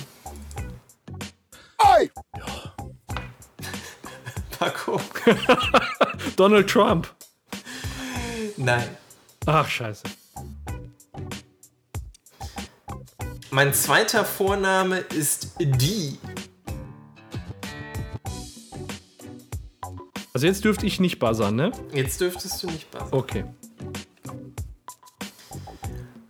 [4.59, 4.99] Paco.
[6.35, 7.07] Donald Trump.
[8.57, 8.97] Nein.
[9.45, 10.03] Ach, scheiße.
[13.55, 16.19] Mein zweiter Vorname ist die.
[20.33, 21.71] Also jetzt dürfte ich nicht buzzern, ne?
[21.93, 23.13] Jetzt dürftest du nicht passen.
[23.13, 23.45] Okay.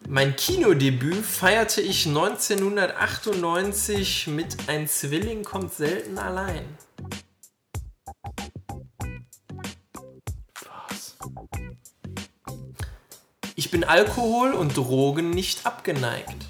[0.08, 6.78] Mein Kinodebüt feierte ich 1998 mit Ein Zwilling kommt selten allein.
[10.62, 11.18] Was?
[13.56, 16.46] Ich bin Alkohol und Drogen nicht abgeneigt.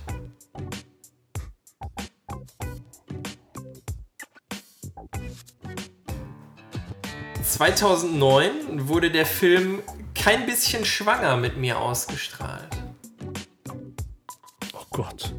[7.57, 9.81] ...2009 wurde der Film
[10.13, 12.67] Kein bisschen schwanger mit mir ausgestrahlt.
[14.73, 15.33] Oh Gott.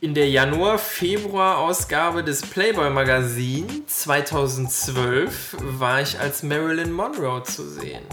[0.00, 8.04] In der Januar-Februar-Ausgabe des Playboy-Magazin 2012 war ich als Marilyn Monroe zu sehen.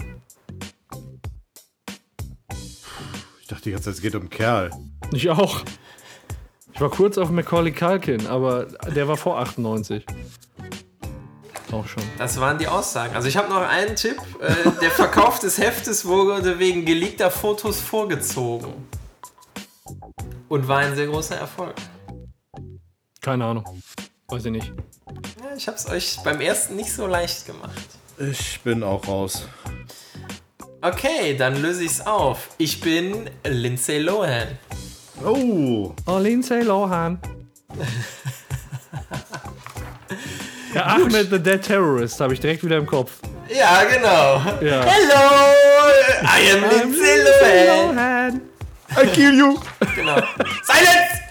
[3.39, 4.69] Ich dachte die ganze Zeit, es geht um einen Kerl.
[5.13, 5.63] Ich auch.
[6.77, 10.05] Ich war kurz auf Macaulay Culkin, aber der war vor 98.
[11.71, 12.03] Auch schon.
[12.19, 13.15] Das waren die Aussagen.
[13.15, 14.21] Also ich habe noch einen Tipp.
[14.39, 18.87] Äh, der Verkauf des Heftes wurde wegen geleakter Fotos vorgezogen.
[20.49, 21.73] Und war ein sehr großer Erfolg.
[23.21, 23.65] Keine Ahnung.
[24.27, 24.71] Weiß ich nicht.
[25.41, 27.87] Ja, ich habe es euch beim ersten nicht so leicht gemacht.
[28.19, 29.47] Ich bin auch raus.
[30.81, 32.49] Okay, dann löse ich es auf.
[32.59, 34.59] Ich bin Lindsay Lohan.
[35.23, 37.19] Oh, Oh, Lindsay Lohan.
[40.73, 43.19] ja, Ahmed the Dead Terrorist habe ich direkt wieder im Kopf.
[43.49, 44.35] Ja, genau.
[44.61, 44.83] Ja.
[44.83, 45.51] Hello,
[46.23, 47.91] I am Lindsay Lohan.
[47.95, 48.41] Lohan.
[49.01, 49.59] I kill you.
[49.95, 50.15] Genau.
[50.63, 51.21] Silence!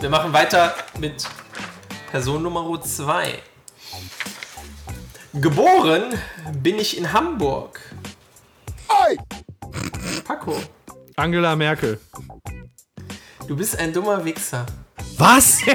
[0.00, 1.24] Wir machen weiter mit
[2.10, 3.38] Person Nummer 2.
[5.34, 6.14] Geboren
[6.62, 7.80] bin ich in Hamburg.
[10.24, 10.56] Paco,
[11.16, 11.98] Angela Merkel.
[13.48, 14.64] Du bist ein dummer Wichser.
[15.16, 15.58] Was?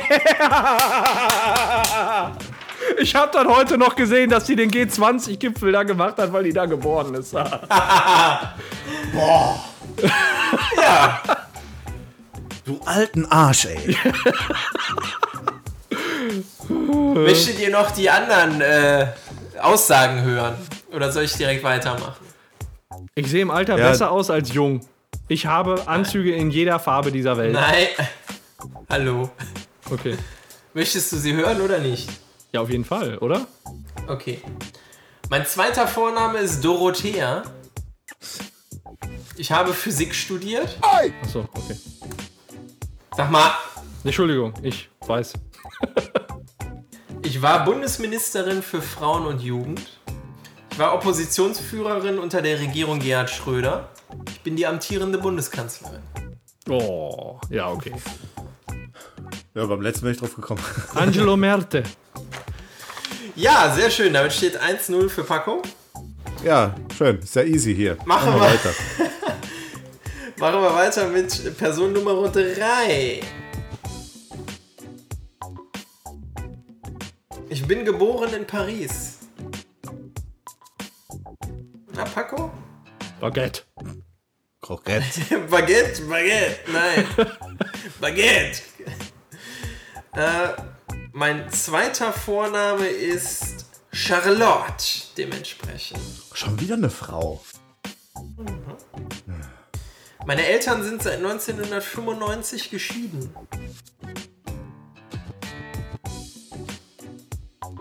[3.00, 6.52] Ich habe dann heute noch gesehen, dass sie den G20-Gipfel da gemacht hat, weil die
[6.52, 7.34] da geboren ist.
[12.66, 13.98] Du alten Arsch, ey.
[17.14, 19.08] Möchtet ihr noch die anderen äh,
[19.62, 20.56] Aussagen hören?
[20.94, 22.26] Oder soll ich direkt weitermachen?
[23.16, 23.90] Ich sehe im Alter Ja.
[23.90, 24.82] besser aus als jung.
[25.34, 27.54] Ich habe Anzüge in jeder Farbe dieser Welt.
[27.54, 27.88] Nein.
[28.88, 29.32] Hallo.
[29.90, 30.16] Okay.
[30.76, 32.08] Möchtest du sie hören oder nicht?
[32.52, 33.48] Ja, auf jeden Fall, oder?
[34.08, 34.44] Okay.
[35.32, 37.42] Mein zweiter Vorname ist Dorothea.
[39.36, 40.78] Ich habe Physik studiert.
[41.24, 41.80] Achso, okay.
[43.18, 43.56] Sag mal,
[44.04, 45.34] Entschuldigung, ich weiß.
[47.24, 50.00] ich war Bundesministerin für Frauen und Jugend.
[50.74, 53.90] Ich war Oppositionsführerin unter der Regierung Gerhard Schröder.
[54.28, 56.02] Ich bin die amtierende Bundeskanzlerin.
[56.68, 57.94] Oh, ja, okay.
[59.54, 60.64] Ja, beim letzten bin ich drauf gekommen.
[60.96, 61.84] Angelo Merte.
[63.36, 64.14] Ja, sehr schön.
[64.14, 65.62] Damit steht 1-0 für Paco.
[66.44, 67.20] Ja, schön.
[67.20, 67.96] Ist ja easy hier.
[68.06, 68.42] Machen wir.
[68.42, 68.72] weiter.
[70.38, 73.22] Machen wir weiter mit Person Nummer 3.
[77.50, 79.13] Ich bin geboren in Paris.
[82.04, 82.52] Na, Paco?
[83.22, 83.64] Baguette.
[84.62, 85.04] Kroket.
[85.50, 87.08] Baguette, Baguette, nein.
[88.02, 88.62] Baguette.
[90.14, 90.50] Äh,
[91.14, 94.84] mein zweiter Vorname ist Charlotte,
[95.18, 96.02] dementsprechend.
[96.34, 97.42] Schon wieder eine Frau.
[100.26, 103.34] Meine Eltern sind seit 1995 geschieden.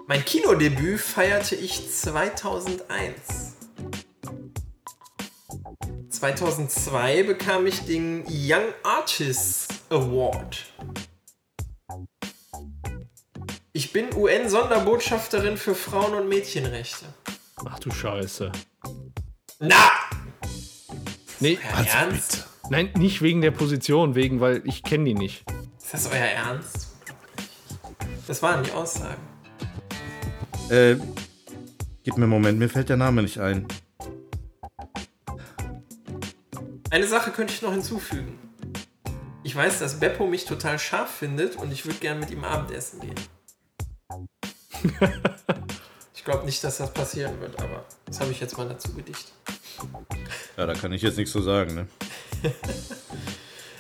[0.07, 3.52] Mein Kinodebüt feierte ich 2001.
[6.23, 10.67] 2002 bekam ich den Young Artists Award.
[13.73, 17.07] Ich bin UN-Sonderbotschafterin für Frauen- und Mädchenrechte.
[17.65, 18.53] Ach du Scheiße.
[19.59, 19.91] Na!
[21.41, 22.47] Nee, Euer Ernst?
[22.71, 25.45] nein, nicht wegen der Position, wegen, weil ich kenne die nicht.
[25.77, 26.93] Ist das euer Ernst?
[28.29, 29.21] Das waren die Aussagen.
[30.71, 30.95] Äh,
[32.05, 33.67] gib mir einen Moment, mir fällt der Name nicht ein.
[36.93, 38.39] Eine Sache könnte ich noch hinzufügen.
[39.43, 43.01] Ich weiß, dass Beppo mich total scharf findet und ich würde gern mit ihm Abendessen
[43.01, 43.15] gehen.
[46.15, 49.33] ich glaube nicht, dass das passieren wird, aber das habe ich jetzt mal dazu gedichtet.
[50.59, 51.87] Ja, da kann ich jetzt nichts zu sagen, ne?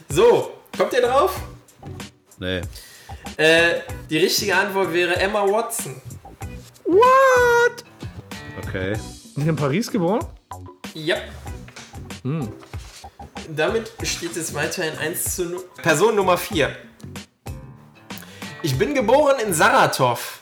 [0.09, 1.39] So, kommt ihr drauf?
[2.39, 2.63] Nee.
[3.37, 6.01] Äh, die richtige Antwort wäre Emma Watson.
[6.85, 7.85] What?
[8.67, 8.95] Okay.
[9.35, 10.25] Sind in Paris geboren?
[10.95, 11.17] Ja.
[13.49, 15.65] Damit steht es weiterhin 1 zu 0.
[15.83, 16.75] Person Nummer 4.
[18.63, 20.41] Ich bin geboren in Saratov.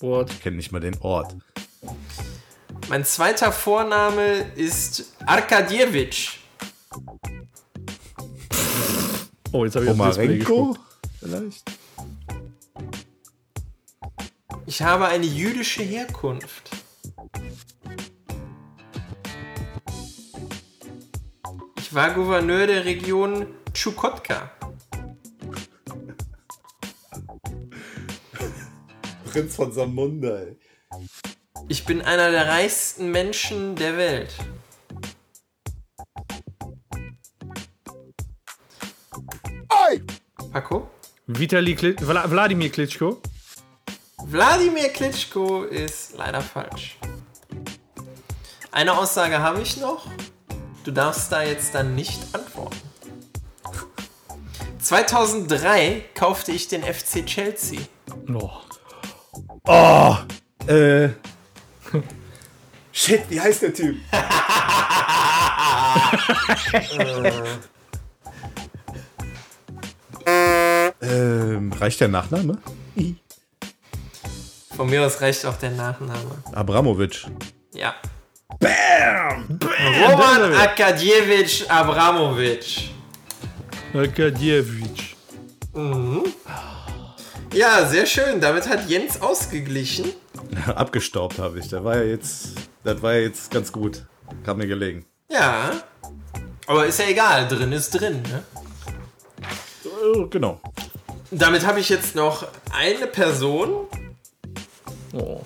[0.00, 0.30] What?
[0.30, 1.34] Ich kenne nicht mal den Ort.
[2.88, 6.38] Mein zweiter Vorname ist Arkadjewitsch.
[9.52, 10.76] Oh, jetzt habe ich Omarenko?
[11.18, 11.70] Vielleicht?
[14.66, 16.65] Ich habe eine jüdische Herkunft.
[21.88, 24.50] Ich war Gouverneur der Region Tschukotka.
[29.30, 30.58] Prinz von Samunda, ey.
[31.68, 34.34] Ich bin einer der reichsten Menschen der Welt.
[40.52, 40.90] Paco?
[41.28, 43.22] Vitali Kli Vla Wladimir Klitschko.
[44.24, 46.98] Wladimir Klitschko ist leider falsch.
[48.72, 50.10] Eine Aussage habe ich noch.
[50.86, 52.76] Du darfst da jetzt dann nicht antworten.
[54.78, 57.80] 2003 kaufte ich den FC Chelsea.
[58.32, 58.52] Oh.
[59.64, 60.16] Oh!
[60.68, 61.08] Äh.
[62.92, 63.96] Shit, wie heißt der Typ?
[71.02, 72.58] ähm, reicht der Nachname?
[74.76, 76.44] Von mir aus reicht auch der Nachname.
[76.52, 77.26] Abramovic.
[77.74, 77.96] Ja.
[78.58, 79.58] Bam!
[80.00, 82.90] Roman Akadjewitsch Abramovic.
[83.94, 85.14] Arkadjewitsch.
[87.52, 88.40] Ja, sehr schön.
[88.40, 90.12] Damit hat Jens ausgeglichen.
[90.74, 91.68] Abgestaubt habe ich.
[91.68, 92.52] Der war ja jetzt.
[92.84, 94.04] Das war ja jetzt ganz gut.
[94.44, 95.06] Kam mir gelegen.
[95.30, 95.72] Ja.
[96.66, 97.48] Aber ist ja egal.
[97.48, 98.22] Drin ist drin.
[98.22, 98.42] Ne?
[100.30, 100.60] Genau.
[101.30, 103.86] Damit habe ich jetzt noch eine Person.
[105.12, 105.40] Oh.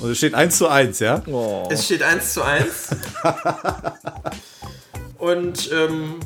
[0.00, 1.22] Und es steht 1 zu 1, ja?
[1.26, 1.68] Oh.
[1.70, 2.96] Es steht 1 zu 1.
[5.18, 6.20] Und ähm,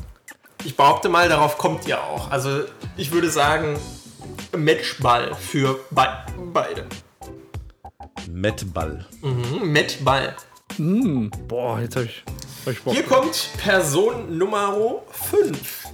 [0.63, 2.31] ich behaupte mal, darauf kommt ihr auch.
[2.31, 2.63] Also
[2.95, 3.77] ich würde sagen,
[4.55, 6.07] Matchball für be
[6.53, 6.85] beide.
[8.29, 9.05] Mettball.
[9.21, 10.35] Mhm, Matchball.
[10.77, 11.27] Mm.
[11.47, 12.23] Boah, jetzt habe ich,
[12.65, 12.93] hab ich Bock.
[12.93, 15.87] Hier kommt Person Nummer 5.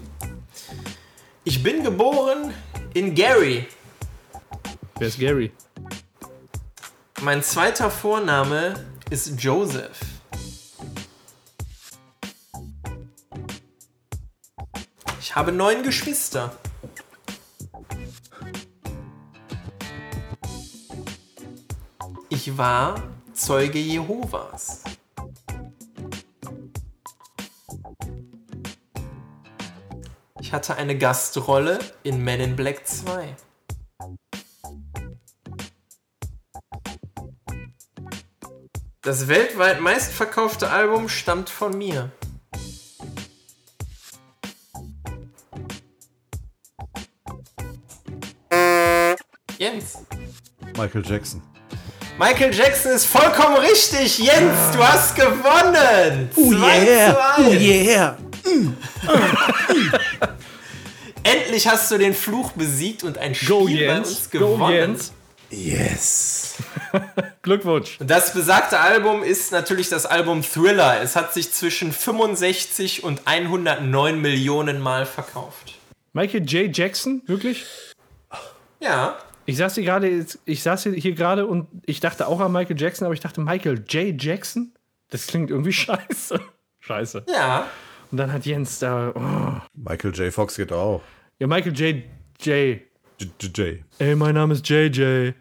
[1.44, 2.54] Ich bin geboren
[2.94, 3.68] in Gary.
[5.00, 5.52] Wer ist Gary?
[7.24, 8.74] Mein zweiter Vorname
[9.12, 10.00] ist Joseph.
[15.20, 16.58] Ich habe neun Geschwister.
[22.30, 22.96] Ich war
[23.34, 24.82] Zeuge Jehovas.
[30.40, 33.36] Ich hatte eine Gastrolle in Men in Black 2.
[39.04, 42.12] Das weltweit meistverkaufte Album stammt von mir.
[49.58, 49.98] Jens.
[50.78, 51.42] Michael Jackson.
[52.20, 54.20] Michael Jackson ist vollkommen richtig.
[54.20, 56.30] Jens, du hast gewonnen.
[56.36, 57.36] Oh 2 yeah.
[57.36, 57.62] zu Oh 1.
[57.62, 58.18] yeah.
[61.24, 64.10] Endlich hast du den Fluch besiegt und ein Spiel Go bei Jens.
[64.10, 64.74] uns Go gewonnen.
[64.76, 65.12] Jens.
[65.50, 66.54] Yes.
[67.42, 67.98] Glückwunsch.
[68.00, 71.02] Das besagte Album ist natürlich das Album Thriller.
[71.02, 75.78] Es hat sich zwischen 65 und 109 Millionen Mal verkauft.
[76.14, 76.76] Michael J.
[76.76, 77.66] Jackson, wirklich?
[78.80, 82.80] Ja, Ich saß hier gerade, ich saß hier gerade und ich dachte auch an Michael
[82.80, 84.22] Jackson, aber ich dachte Michael J.
[84.22, 84.74] Jackson?
[85.10, 86.40] Das klingt irgendwie scheiße.
[86.80, 87.26] Scheiße.
[87.32, 87.68] ja.
[88.12, 89.14] Und dann hat Jens da.
[89.16, 89.62] Oh.
[89.74, 90.34] Michael J.
[90.34, 91.02] Fox geht auch.
[91.40, 92.04] Ja, Michael J.
[92.42, 92.82] J.
[93.20, 93.32] J.
[93.42, 93.58] J.
[93.58, 93.80] J.
[94.00, 95.32] Ey, mein Name ist JJ.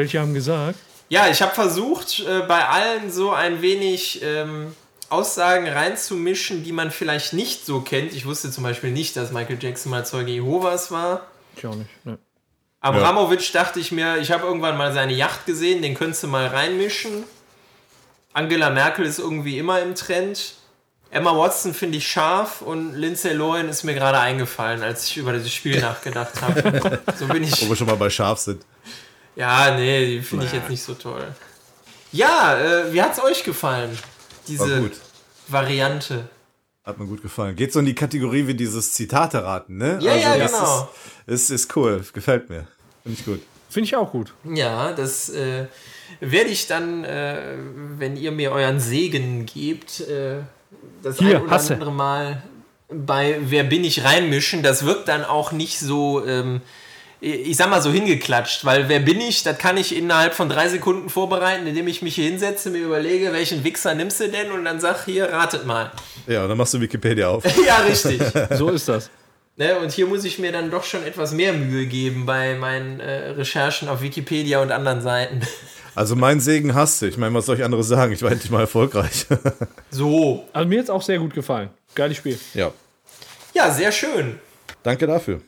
[0.00, 0.78] Welche haben gesagt?
[1.10, 4.74] Ja, ich habe versucht, äh, bei allen so ein wenig ähm,
[5.10, 8.14] Aussagen reinzumischen, die man vielleicht nicht so kennt.
[8.14, 11.26] Ich wusste zum Beispiel nicht, dass Michael Jackson mal Zeuge Jehovas war.
[11.54, 11.90] Ich auch nicht.
[12.06, 12.16] Ne.
[12.80, 16.46] Abramowitsch dachte ich mir, ich habe irgendwann mal seine Yacht gesehen, den könntest du mal
[16.46, 17.24] reinmischen.
[18.32, 20.54] Angela Merkel ist irgendwie immer im Trend.
[21.10, 25.34] Emma Watson finde ich scharf und Lindsay Lohan ist mir gerade eingefallen, als ich über
[25.34, 27.00] dieses Spiel nachgedacht habe.
[27.18, 27.60] So bin ich.
[27.60, 28.64] Wo wir schon mal bei Scharf sind.
[29.40, 31.26] Ja, nee, die finde ich jetzt nicht so toll.
[32.12, 33.96] Ja, äh, wie hat's euch gefallen?
[34.46, 34.92] Diese gut.
[35.48, 36.28] Variante.
[36.84, 37.56] Hat mir gut gefallen.
[37.56, 39.98] Geht so in die Kategorie wie dieses Zitate raten, ne?
[40.02, 40.90] Ja, ja, das genau.
[41.26, 42.04] Ist, ist, ist cool.
[42.12, 42.66] Gefällt mir.
[43.02, 43.40] Finde ich gut.
[43.70, 44.34] Finde ich auch gut.
[44.44, 45.68] Ja, das äh,
[46.20, 47.56] werde ich dann, äh,
[47.96, 50.40] wenn ihr mir euren Segen gebt, äh,
[51.02, 51.72] das Hier, ein oder hasse.
[51.72, 52.42] andere Mal
[52.90, 54.62] bei Wer bin ich reinmischen.
[54.62, 56.60] Das wirkt dann auch nicht so, ähm,
[57.20, 60.68] ich sag mal so hingeklatscht, weil Wer bin ich, das kann ich innerhalb von drei
[60.68, 64.64] Sekunden vorbereiten, indem ich mich hier hinsetze, mir überlege, welchen Wichser nimmst du denn und
[64.64, 65.90] dann sag hier, ratet mal.
[66.26, 67.44] Ja, und dann machst du Wikipedia auf.
[67.66, 68.22] ja, richtig.
[68.56, 69.10] So ist das.
[69.56, 72.98] Ne, und hier muss ich mir dann doch schon etwas mehr Mühe geben bei meinen
[73.00, 75.40] äh, Recherchen auf Wikipedia und anderen Seiten.
[75.96, 77.06] Also mein Segen hast du.
[77.06, 78.12] Ich meine, was soll ich anderes sagen?
[78.12, 79.26] Ich war endlich mal erfolgreich.
[79.90, 80.46] So.
[80.52, 81.68] Also mir hat es auch sehr gut gefallen.
[81.96, 82.38] Geiles Spiel.
[82.54, 82.72] ja.
[83.54, 84.38] Ja, sehr schön.
[84.84, 85.40] Danke dafür.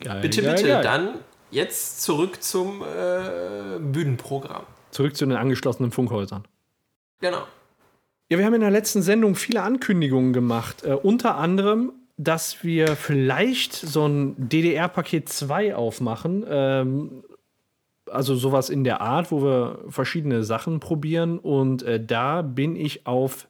[0.00, 0.68] Geil, Bitte, geil, bitte.
[0.68, 0.82] geil.
[0.82, 1.14] Dann
[1.50, 4.64] jetzt zurück zum äh, Bühnenprogramm.
[4.90, 6.44] Zurück zu den angeschlossenen Funkhäusern.
[7.20, 7.46] Genau.
[8.30, 10.82] Ja, wir haben in der letzten Sendung viele Ankündigungen gemacht.
[10.84, 16.44] Äh, unter anderem, dass wir vielleicht so ein DDR-Paket 2 aufmachen.
[16.48, 17.24] Ähm,
[18.10, 21.38] also sowas in der Art, wo wir verschiedene Sachen probieren.
[21.38, 23.48] Und äh, da bin ich auf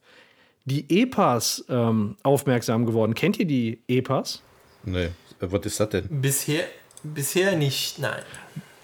[0.64, 3.14] die EPAs ähm, aufmerksam geworden.
[3.14, 4.42] Kennt ihr die EPAs?
[4.84, 5.10] Nee.
[5.44, 6.08] Äh, Was ist das denn?
[6.10, 6.64] Bisher,
[7.02, 8.22] bisher nicht, nein.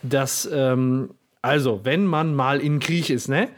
[0.02, 1.10] dass, ähm,
[1.42, 3.48] also, wenn man mal in Krieg ist, ne?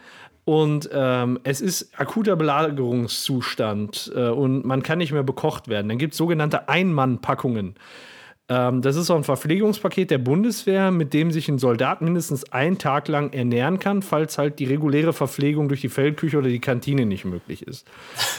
[0.44, 5.88] Und ähm, es ist akuter Belagerungszustand äh, und man kann nicht mehr bekocht werden.
[5.88, 7.66] Dann gibt es sogenannte Einmannpackungen.
[7.66, 7.76] Ähm,
[8.48, 13.08] das ist so ein Verpflegungspaket der Bundeswehr, mit dem sich ein Soldat mindestens einen Tag
[13.08, 17.24] lang ernähren kann, falls halt die reguläre Verpflegung durch die Feldküche oder die Kantine nicht
[17.24, 17.86] möglich ist.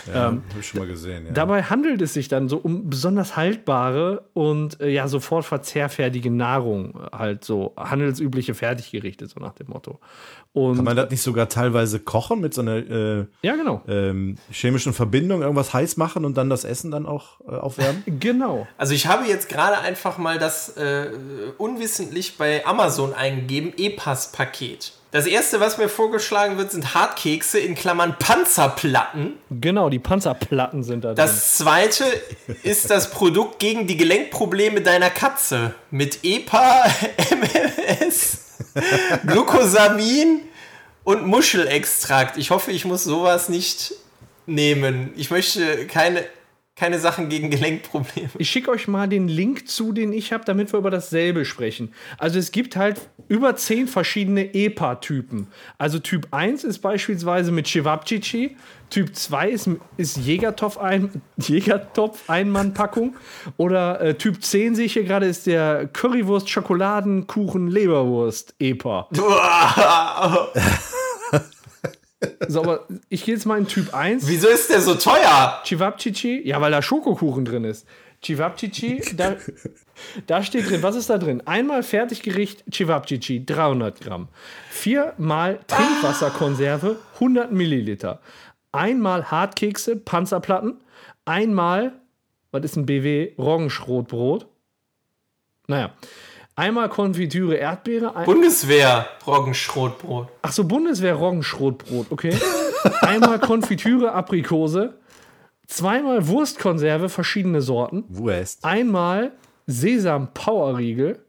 [0.07, 1.27] Ja, hab ich schon mal gesehen.
[1.27, 1.31] Ja.
[1.31, 6.99] Dabei handelt es sich dann so um besonders haltbare und äh, ja sofort verzehrfertige Nahrung,
[7.11, 9.99] halt so handelsübliche Fertiggerichte, so nach dem Motto.
[10.53, 13.81] Und Kann man das nicht sogar teilweise kochen mit so einer äh, ja, genau.
[13.87, 18.03] ähm, chemischen Verbindung, irgendwas heiß machen und dann das Essen dann auch äh, aufwärmen?
[18.19, 18.67] Genau.
[18.77, 21.07] Also ich habe jetzt gerade einfach mal das äh,
[21.57, 24.93] unwissentlich bei Amazon eingegeben, E-Pass-Paket.
[25.13, 29.33] Das erste, was mir vorgeschlagen wird, sind Hartkekse in Klammern Panzerplatten.
[29.51, 31.17] Genau, die Panzerplatten sind da drin.
[31.17, 32.05] Das zweite
[32.63, 36.85] ist das Produkt gegen die Gelenkprobleme deiner Katze mit EPA,
[37.29, 38.52] MMS,
[39.27, 40.41] Glucosamin
[41.03, 42.37] und Muschelextrakt.
[42.37, 43.93] Ich hoffe, ich muss sowas nicht
[44.45, 45.13] nehmen.
[45.15, 46.25] Ich möchte keine,
[46.75, 48.29] keine Sachen gegen Gelenkprobleme.
[48.39, 51.93] Ich schicke euch mal den Link zu, den ich habe, damit wir über dasselbe sprechen.
[52.17, 55.47] Also es gibt halt über zehn verschiedene EPA-Typen.
[55.77, 58.57] Also Typ 1 ist beispielsweise mit Chewabchichi,
[58.89, 63.17] Typ 2 ist, ist Jägertopf ein, Jägertopf Einmannpackung
[63.57, 69.09] oder äh, Typ 10 sehe ich hier gerade ist der Currywurst Schokoladenkuchen Leberwurst EPA.
[72.47, 74.27] So, aber ich gehe jetzt mal in Typ 1.
[74.27, 75.61] Wieso ist der so teuer?
[75.65, 76.41] Chewabchichi?
[76.47, 77.87] Ja, weil da Schokokuchen drin ist.
[78.23, 79.35] Chivapchichi, da,
[80.27, 81.43] da steht drin, was ist da drin?
[81.45, 84.29] Einmal Fertiggericht Chivapchichi, 300 Gramm.
[84.69, 88.21] Viermal Trinkwasserkonserve, 100 Milliliter.
[88.71, 90.81] Einmal Hartkekse, Panzerplatten.
[91.25, 91.93] Einmal,
[92.51, 93.33] was ist ein BW?
[93.37, 94.47] Roggenschrotbrot.
[95.67, 95.93] Naja.
[96.55, 98.15] Einmal Konfitüre Erdbeere.
[98.15, 100.27] Ein Bundeswehr, Roggenschrotbrot.
[100.43, 102.37] Ach so, Bundeswehr Roggenschrotbrot, okay.
[103.01, 104.93] Einmal Konfitüre Aprikose.
[105.65, 108.03] Zweimal Wurstkonserve, verschiedene Sorten.
[108.09, 108.63] West.
[108.63, 109.31] Einmal
[109.65, 111.19] Sesam Power Riegel.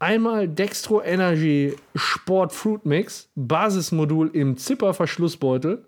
[0.00, 3.28] Einmal Dextro Energy Sport Fruit Mix.
[3.36, 5.84] Basismodul im Zipper Verschlussbeutel.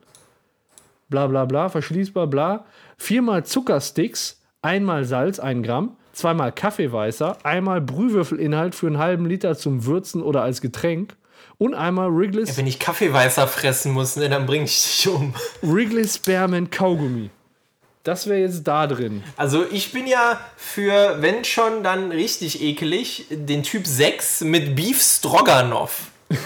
[1.09, 2.64] Bla bla bla, verschließbar, bla.
[2.97, 4.40] Viermal Zuckersticks.
[4.62, 5.97] Einmal Salz, 1 Gramm.
[6.14, 7.38] Zweimal Kaffeeweißer.
[7.42, 11.16] Einmal Brühwürfelinhalt für einen halben Liter zum Würzen oder als Getränk.
[11.58, 15.34] Und einmal Wrigley's, Wenn ich Kaffeeweißer fressen muss, ne, dann bring ich dich um.
[15.62, 17.30] Wrigley's Spearmint Kaugummi.
[18.02, 19.22] Das wäre jetzt da drin.
[19.36, 25.00] Also ich bin ja für, wenn schon, dann richtig ekelig, den Typ 6 mit Beef
[25.02, 26.10] Stroganoff.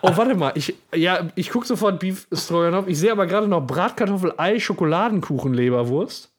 [0.00, 0.52] Oh, warte mal.
[0.54, 2.86] Ich, ja, ich gucke sofort Beef Stroganoff.
[2.86, 6.30] Ich sehe aber gerade noch Bratkartoffel, Ei, Schokoladenkuchen, Leberwurst.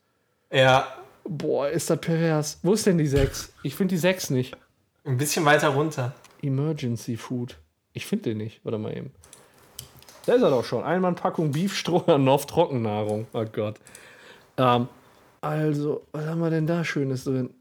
[0.51, 0.87] Ja,
[1.31, 2.59] Boah, ist das pervers.
[2.63, 3.53] Wo ist denn die 6?
[3.61, 4.57] Ich finde die 6 nicht.
[5.05, 6.13] ein bisschen weiter runter.
[6.41, 7.57] Emergency Food.
[7.93, 8.65] Ich finde den nicht.
[8.65, 9.11] Warte mal eben.
[10.25, 10.83] Da ist er doch schon.
[10.83, 13.27] Einmal Packung Beef Stroganoff Trockennahrung.
[13.33, 13.75] Oh Gott.
[14.57, 14.87] Ähm,
[15.41, 17.53] also, was haben wir denn da Schönes drin?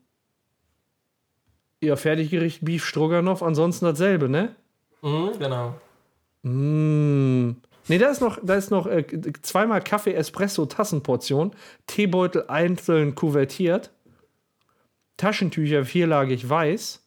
[1.83, 4.57] Ja, Fertiggericht Beef Stroganoff, ansonsten dasselbe, ne?
[5.03, 5.75] Mhm, genau.
[6.43, 7.57] Mmh.
[7.89, 9.05] Ne, da ist noch, da ist noch äh,
[9.43, 11.53] zweimal Kaffee Espresso Tassenportion,
[11.87, 13.91] Teebeutel einzeln kuvertiert,
[15.17, 17.03] Taschentücher vierlagig weiß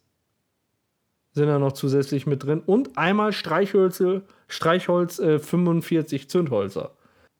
[1.34, 6.92] sind da noch zusätzlich mit drin und einmal Streichhölze, Streichholz äh, 45 Zündholzer.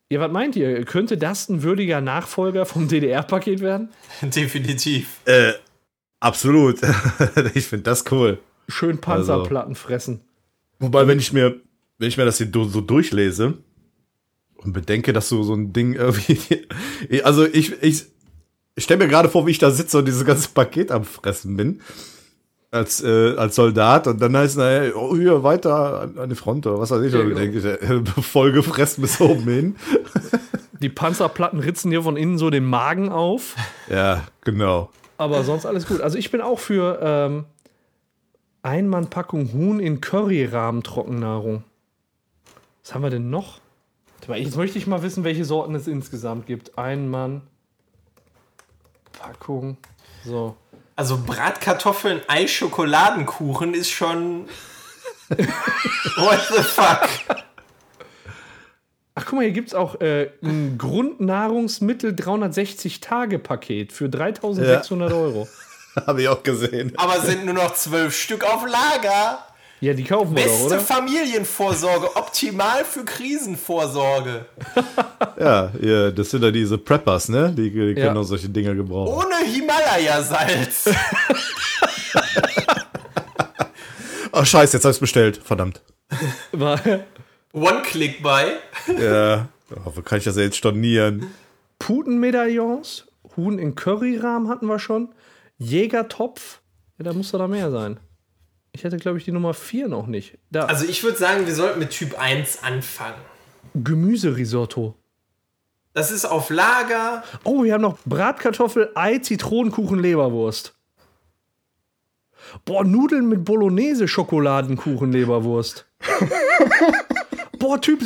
[0.10, 0.84] Ja, was meint ihr?
[0.86, 3.90] Könnte das ein würdiger Nachfolger vom DDR-Paket werden?
[4.22, 5.22] Definitiv.
[5.26, 5.54] Äh,
[6.20, 6.82] absolut.
[7.54, 8.40] ich finde das cool.
[8.68, 10.22] Schön Panzerplatten fressen.
[10.80, 11.62] Wobei, wenn ich mir,
[12.02, 13.60] wenn ich mir das hier so durchlese
[14.56, 16.68] und bedenke, dass du so ein Ding irgendwie.
[17.24, 18.06] Also ich, ich,
[18.76, 21.56] ich stelle mir gerade vor, wie ich da sitze und dieses ganze Paket am Fressen
[21.58, 21.82] bin.
[22.72, 26.36] Als, äh, als Soldat und dann heißt es, naja, oh, hier weiter an, an die
[26.36, 27.14] Front oder was weiß ich.
[27.14, 27.38] Ja, genau.
[27.38, 29.76] denke ich, äh, voll gefressen bis oben hin.
[30.82, 33.56] Die Panzerplatten ritzen dir von innen so den Magen auf.
[33.88, 34.90] Ja, genau.
[35.18, 36.02] Aber sonst alles gut.
[36.02, 37.46] Also ich bin auch für ähm,
[38.64, 41.64] Einmannpackung Huhn in Curryrahmen Trockennahrung.
[42.84, 43.60] Was haben wir denn noch?
[44.28, 46.78] Jetzt möchte ich mal wissen, welche Sorten es insgesamt gibt.
[46.78, 47.42] Einmann
[49.22, 49.78] Packung.
[50.26, 50.56] So.
[50.96, 54.48] Also Bratkartoffeln, Ei, Schokoladenkuchen ist schon.
[55.30, 57.10] What the fuck?
[59.16, 65.48] Ach, guck mal, hier gibt es auch äh, ein Grundnahrungsmittel 360-Tage-Paket für 3600 Euro.
[66.08, 66.94] Habe ich auch gesehen.
[66.98, 69.46] Aber sind nur noch zwölf Stück auf Lager.
[69.82, 70.80] Ja, die kaufen wir doch, Beste oder?
[70.80, 74.46] Familienvorsorge, optimal für Krisenvorsorge.
[75.40, 77.52] Ja, ja, das sind ja diese Preppers, ne?
[77.52, 78.06] Die, die Ja.
[78.08, 79.12] können auch solche Dinger gebrauchen.
[79.26, 80.90] Ohne Himalaya-Salz.
[84.34, 85.38] Oh, scheiße, jetzt habe ich bestellt.
[85.44, 85.82] Verdammt.
[87.54, 88.46] One-Click-Buy.
[88.98, 89.50] Ja.
[89.86, 91.28] Oh, wo kann ich das jetzt stornieren?
[91.80, 95.10] Putenmedaillons, Huhn in Curryrahmen hatten wir schon.
[95.58, 96.62] Jägertopf,
[96.98, 98.00] ja, da muss doch da mehr sein.
[98.74, 100.38] Ich hätte, glaube ich, die Nummer 4 noch nicht.
[100.50, 103.20] Da, Also ich würde sagen, wir sollten mit Typ 1 anfangen.
[103.76, 104.96] Gemüserisotto.
[105.94, 107.24] Das ist auf Lager.
[107.44, 110.74] Oh, wir haben noch Bratkartoffel, Ei, Zitronenkuchen, Leberwurst.
[112.66, 115.86] Boah, Nudeln mit Bolognese, Schokoladenkuchen, Leberwurst.
[117.60, 118.02] Boah, typ,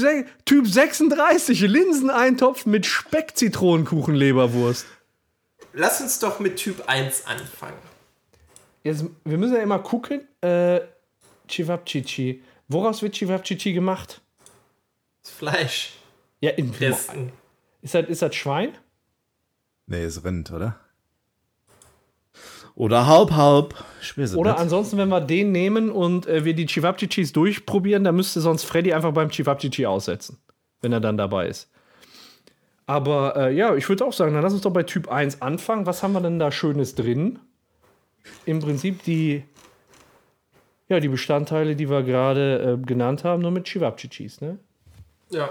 [0.45, 4.85] typ 36, Linseneintopf mit Speck, Zitronenkuchen, Leberwurst.
[5.73, 7.77] Lass uns doch mit Typ 1 anfangen.
[8.85, 10.21] Jetzt, wir müssen ja immer gucken.
[10.41, 10.81] Äh,
[11.47, 12.43] Chivapchichi.
[12.67, 14.21] Woraus wird Chivapchichi gemacht?
[15.23, 15.93] Das Fleisch.
[16.39, 17.09] Ja, in, Das,
[17.81, 18.77] ist, das, ist das Schwein?
[19.87, 20.79] Nee, es rennt, oder?
[22.75, 23.73] Oder halb, halb.
[24.35, 24.59] Oder nicht.
[24.59, 28.93] ansonsten, wenn wir den nehmen und äh, wir die Chivapchichis durchprobieren, dann müsste sonst Freddy
[28.93, 30.37] einfach beim Chivapchichi aussetzen,
[30.81, 31.71] wenn er dann dabei ist.
[32.85, 35.87] Aber äh, ja, ich würde auch sagen, dann lass uns doch bei Typ 1 anfangen.
[35.87, 37.39] Was haben wir denn da Schönes drin?
[38.45, 39.43] Im Prinzip die,
[40.89, 44.57] ja, die Bestandteile, die wir gerade äh, genannt haben, nur mit Chivapchichis, ne?
[45.29, 45.49] ja.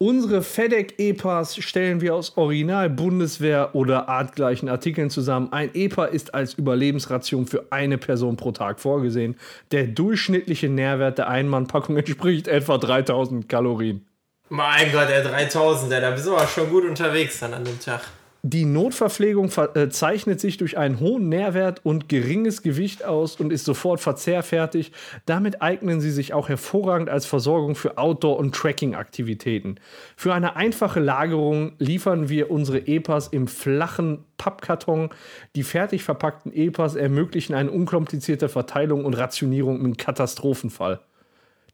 [0.00, 5.52] Unsere FedEx-EPAs stellen wir aus Original Bundeswehr oder artgleichen Artikeln zusammen.
[5.52, 9.36] Ein EPA ist als Überlebensration für eine Person pro Tag vorgesehen.
[9.72, 14.06] Der durchschnittliche Nährwert der Einmannpackung entspricht etwa 3000 Kalorien.
[14.50, 17.80] Mein Gott, der 3000, der, da bist du aber schon gut unterwegs dann an dem
[17.80, 18.02] Tag.
[18.42, 23.52] Die Notverpflegung ver äh, zeichnet sich durch einen hohen Nährwert und geringes Gewicht aus und
[23.52, 24.92] ist sofort verzehrfertig.
[25.26, 29.80] Damit eignen sie sich auch hervorragend als Versorgung für Outdoor- und Trekking-Aktivitäten.
[30.16, 35.10] Für eine einfache Lagerung liefern wir unsere EPAs im flachen Pappkarton.
[35.56, 41.00] Die fertig verpackten EPAs ermöglichen eine unkomplizierte Verteilung und Rationierung im Katastrophenfall.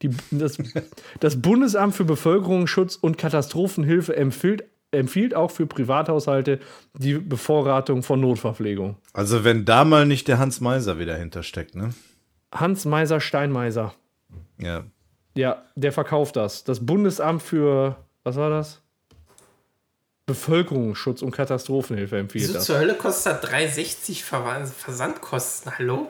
[0.00, 0.56] Die, das,
[1.20, 4.64] das Bundesamt für Bevölkerungsschutz und Katastrophenhilfe empfiehlt
[4.94, 6.60] empfiehlt auch für Privathaushalte
[6.94, 8.96] die Bevorratung von Notverpflegung.
[9.12, 11.90] Also wenn da mal nicht der Hans Meiser wieder hintersteckt, ne?
[12.52, 13.94] Hans Meiser Steinmeiser.
[14.58, 14.84] Ja.
[15.36, 16.64] Ja, der verkauft das.
[16.64, 18.80] Das Bundesamt für, was war das?
[20.26, 22.64] Bevölkerungsschutz und Katastrophenhilfe empfiehlt Wieso das.
[22.64, 25.72] zur Hölle kostet das 3,60 Ver Versandkosten?
[25.78, 26.08] Hallo?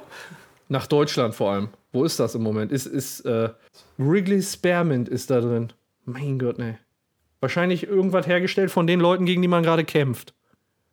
[0.68, 1.68] Nach Deutschland vor allem.
[1.92, 2.70] Wo ist das im Moment?
[2.70, 3.50] Ist, ist äh,
[3.98, 5.72] Wrigley Spearmint ist da drin.
[6.04, 6.78] Mein Gott, ne.
[7.44, 10.32] Wahrscheinlich irgendwas hergestellt von den Leuten, gegen die man gerade kämpft.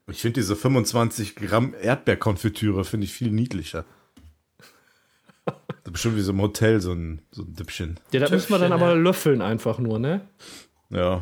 [0.09, 3.85] Ich finde diese 25 Gramm Erdbeerkonfitüre finde ich viel niedlicher.
[5.45, 8.01] Das ist bestimmt wie so im Hotel so ein, so ein Dippchen.
[8.11, 10.19] Ja, da müssen wir dann aber löffeln einfach nur, ne?
[10.89, 11.21] Ja.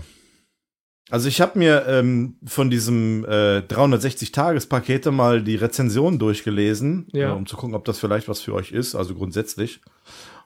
[1.12, 7.30] Also ich habe mir ähm, von diesem äh, 360-Tages-Pakete mal die Rezension durchgelesen, Ja.
[7.30, 9.82] äh, um zu gucken, ob das vielleicht was für euch ist, also grundsätzlich.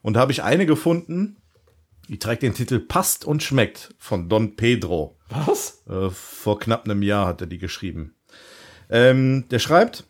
[0.02, 1.38] Und da habe ich eine gefunden,
[2.10, 5.18] die trägt den Titel Passt und schmeckt von Don Pedro.
[5.30, 5.84] Was?
[5.90, 8.16] Äh, vor knapp einem Jahr hat er die geschrieben.
[8.90, 10.04] Ähm, der schreibt,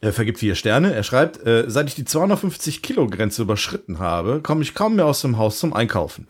[0.00, 4.40] er vergibt vier Sterne, er schreibt, äh, seit ich die 250 Kilo Grenze überschritten habe,
[4.42, 6.26] komme ich kaum mehr aus dem Haus zum Einkaufen.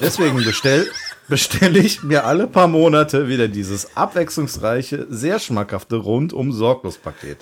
[0.00, 0.86] Deswegen bestell,
[1.28, 7.38] bestelle ich mir alle paar Monate wieder dieses abwechslungsreiche, sehr schmackhafte Rundum-Sorglos-Paket.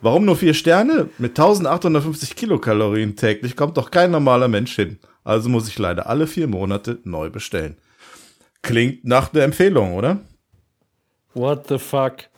[0.00, 1.10] Warum nur vier Sterne?
[1.18, 4.98] Mit 1850 Kilokalorien täglich kommt doch kein normaler Mensch hin.
[5.24, 7.76] Also muss ich leider alle vier Monate neu bestellen.
[8.62, 10.20] Klingt nach der Empfehlung, oder?
[11.34, 12.28] What the fuck?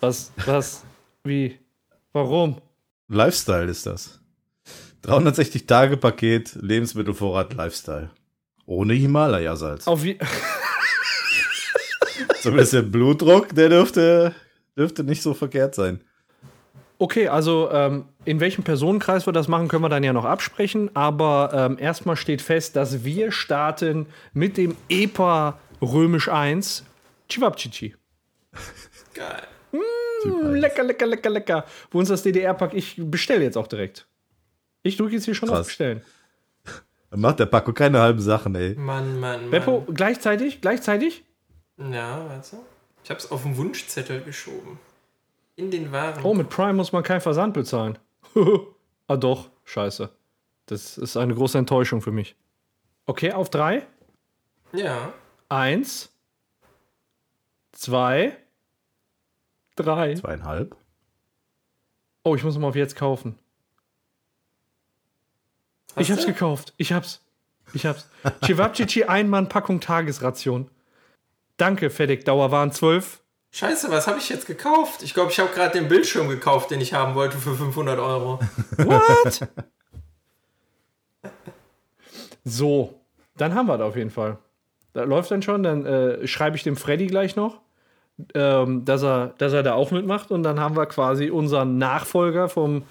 [0.00, 0.84] Was, was,
[1.24, 1.58] wie,
[2.12, 2.60] warum?
[3.08, 4.20] Lifestyle ist das.
[5.02, 8.10] 360 Tage Paket, Lebensmittelvorrat, Lifestyle.
[8.66, 9.86] Ohne Himalaya-Salz.
[9.86, 10.18] Auf wie
[12.40, 14.34] So ein bisschen Blutdruck, der dürfte,
[14.76, 16.00] dürfte nicht so verkehrt sein.
[16.98, 20.94] Okay, also ähm, in welchem Personenkreis wir das machen, können wir dann ja noch absprechen.
[20.94, 26.84] Aber ähm, erstmal steht fest, dass wir starten mit dem EPA Römisch 1
[27.28, 27.96] Chivapchichi.
[29.14, 29.42] Geil.
[29.72, 31.64] Mm, lecker, lecker, lecker, lecker.
[31.90, 34.06] Wo uns das DDR-Pack, ich bestelle jetzt auch direkt.
[34.82, 35.60] Ich drücke jetzt hier schon Krass.
[35.60, 36.02] auf Bestellen.
[37.10, 38.74] Dann macht der Paco keine halben Sachen, ey.
[38.74, 39.50] Mann, Mann, Mann.
[39.50, 41.24] Beppo, gleichzeitig, gleichzeitig?
[41.78, 42.56] Ja, warte.
[43.02, 44.78] Ich hab's auf den Wunschzettel geschoben.
[45.56, 46.24] In den Waren.
[46.24, 47.98] Oh, mit Prime muss man keinen Versand bezahlen.
[49.06, 50.10] ah doch, scheiße.
[50.66, 52.36] Das ist eine große Enttäuschung für mich.
[53.06, 53.86] Okay, auf drei.
[54.72, 55.12] Ja.
[55.48, 56.12] Eins,
[57.72, 58.36] zwei,
[59.76, 60.14] drei.
[60.14, 60.76] Zweieinhalb.
[62.24, 63.38] Oh, ich muss mal auf jetzt kaufen.
[65.96, 66.28] ich hab's du?
[66.28, 66.72] gekauft.
[66.78, 67.20] Ich hab's.
[67.74, 68.08] Ich hab's.
[68.42, 70.70] Chivapchichi Einmann-Packung Tagesration.
[71.56, 73.20] Danke, FedEx Dauerwaren 12.
[73.54, 75.04] Scheiße, was habe ich jetzt gekauft?
[75.04, 78.40] Ich glaube, ich habe gerade den Bildschirm gekauft, den ich haben wollte für 500 Euro.
[78.78, 79.48] What?
[82.44, 82.98] so,
[83.36, 84.38] dann haben wir das auf jeden Fall.
[84.92, 87.60] Da läuft dann schon, dann äh, schreibe ich dem Freddy gleich noch,
[88.34, 92.48] ähm, dass, er, dass er da auch mitmacht und dann haben wir quasi unseren Nachfolger
[92.48, 92.82] vom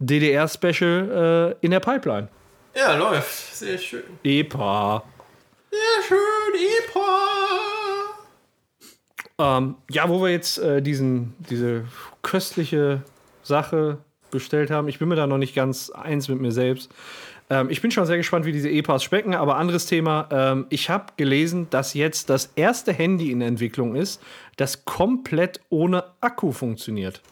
[0.00, 2.26] DDR-Special äh, in der Pipeline.
[2.74, 3.54] Ja, läuft.
[3.54, 4.02] Sehr schön.
[4.24, 5.04] EPA.
[5.70, 7.37] Sehr schön, Epa.
[9.38, 11.84] Ähm, ja, wo wir jetzt äh, diesen, diese
[12.22, 13.02] köstliche
[13.42, 13.98] Sache
[14.30, 16.90] bestellt haben, ich bin mir da noch nicht ganz eins mit mir selbst.
[17.50, 20.28] Ähm, ich bin schon sehr gespannt, wie diese EPAs schmecken, aber anderes Thema.
[20.30, 24.20] Ähm, ich habe gelesen, dass jetzt das erste Handy in Entwicklung ist,
[24.56, 27.22] das komplett ohne Akku funktioniert.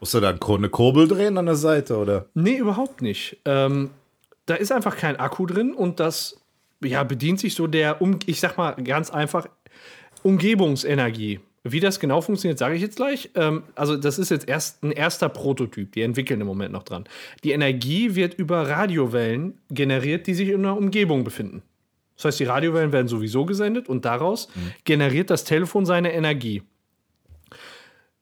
[0.00, 2.26] Musst du da eine Kurbel drehen an der Seite, oder?
[2.34, 3.38] Nee, überhaupt nicht.
[3.44, 3.90] Ähm,
[4.46, 6.40] da ist einfach kein Akku drin und das
[6.82, 9.48] ja, bedient sich so der, um, ich sag mal ganz einfach,
[10.24, 11.40] Umgebungsenergie.
[11.66, 13.30] Wie das genau funktioniert, sage ich jetzt gleich.
[13.34, 15.92] Ähm, also, das ist jetzt erst ein erster Prototyp.
[15.92, 17.04] Die entwickeln im Moment noch dran.
[17.42, 21.62] Die Energie wird über Radiowellen generiert, die sich in einer Umgebung befinden.
[22.16, 24.48] Das heißt, die Radiowellen werden sowieso gesendet und daraus
[24.84, 26.62] generiert das Telefon seine Energie.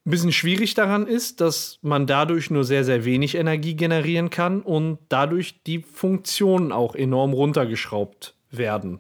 [0.05, 4.63] Ein bisschen schwierig daran ist, dass man dadurch nur sehr, sehr wenig Energie generieren kann
[4.63, 8.99] und dadurch die Funktionen auch enorm runtergeschraubt werden.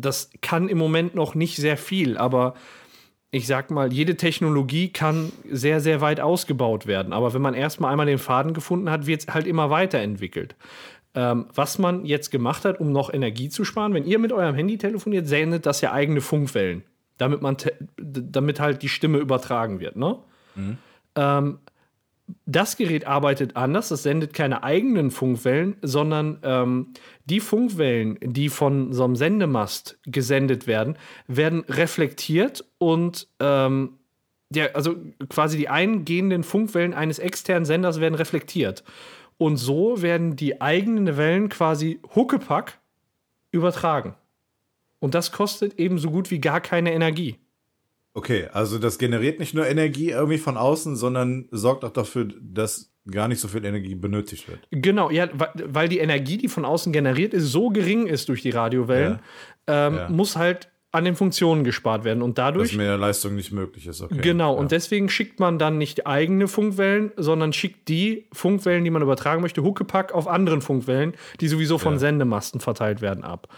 [0.00, 2.54] Das kann im Moment noch nicht sehr viel, aber
[3.30, 7.12] ich sag mal, jede Technologie kann sehr, sehr weit ausgebaut werden.
[7.12, 10.56] Aber wenn man erstmal einmal den Faden gefunden hat, wird es halt immer weiterentwickelt.
[11.14, 14.54] Ähm, was man jetzt gemacht hat, um noch Energie zu sparen, wenn ihr mit eurem
[14.54, 16.82] Handy telefoniert, sendet das ja eigene Funkwellen.
[17.20, 17.56] damit man
[17.96, 19.96] damit halt die Stimme übertragen wird.
[19.96, 20.16] Ne?
[21.16, 21.58] Ähm,
[22.46, 26.92] das Gerät arbeitet anders, das sendet keine eigenen Funkwellen, sondern ähm,
[27.24, 33.98] die Funkwellen, die von so einem Sendemast gesendet werden, werden reflektiert und ähm,
[34.50, 34.96] der, also
[35.28, 38.84] quasi die eingehenden Funkwellen eines externen Senders werden reflektiert.
[39.38, 42.78] Und so werden die eigenen Wellen quasi Huckepack
[43.52, 44.14] übertragen.
[44.98, 47.36] Und das kostet eben so gut wie gar keine Energie.
[48.12, 52.92] Okay, also das generiert nicht nur Energie irgendwie von außen, sondern sorgt auch dafür, dass
[53.10, 54.60] gar nicht so viel Energie benötigt wird.
[54.70, 58.50] Genau, ja, weil die Energie, die von außen generiert ist, so gering ist durch die
[58.50, 59.20] Radiowellen,
[59.66, 60.08] ähm, Ja.
[60.08, 62.22] muss halt an den Funktionen gespart werden.
[62.22, 64.18] Und Dass dadurch mehr Leistung nicht möglich ist, okay.
[64.20, 64.58] Genau, ja.
[64.58, 69.40] und deswegen schickt man dann nicht eigene Funkwellen, sondern schickt die Funkwellen, die man übertragen
[69.40, 71.98] möchte, Huckepack auf anderen Funkwellen, die sowieso von Ja.
[72.00, 73.48] Sendemasten verteilt werden, ab.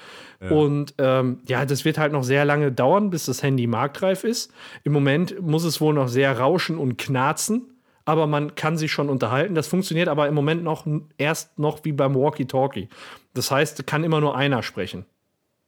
[0.50, 4.52] Und ähm, ja, das wird halt noch sehr lange dauern, bis das Handy marktreif ist.
[4.82, 7.72] Im Moment muss es wohl noch sehr rauschen und knarzen,
[8.04, 9.54] aber man kann sich schon unterhalten.
[9.54, 10.84] Das funktioniert aber im Moment noch
[11.16, 12.88] erst noch wie beim Walkie-Talkie.
[13.34, 15.06] Das heißt, kann immer nur einer sprechen.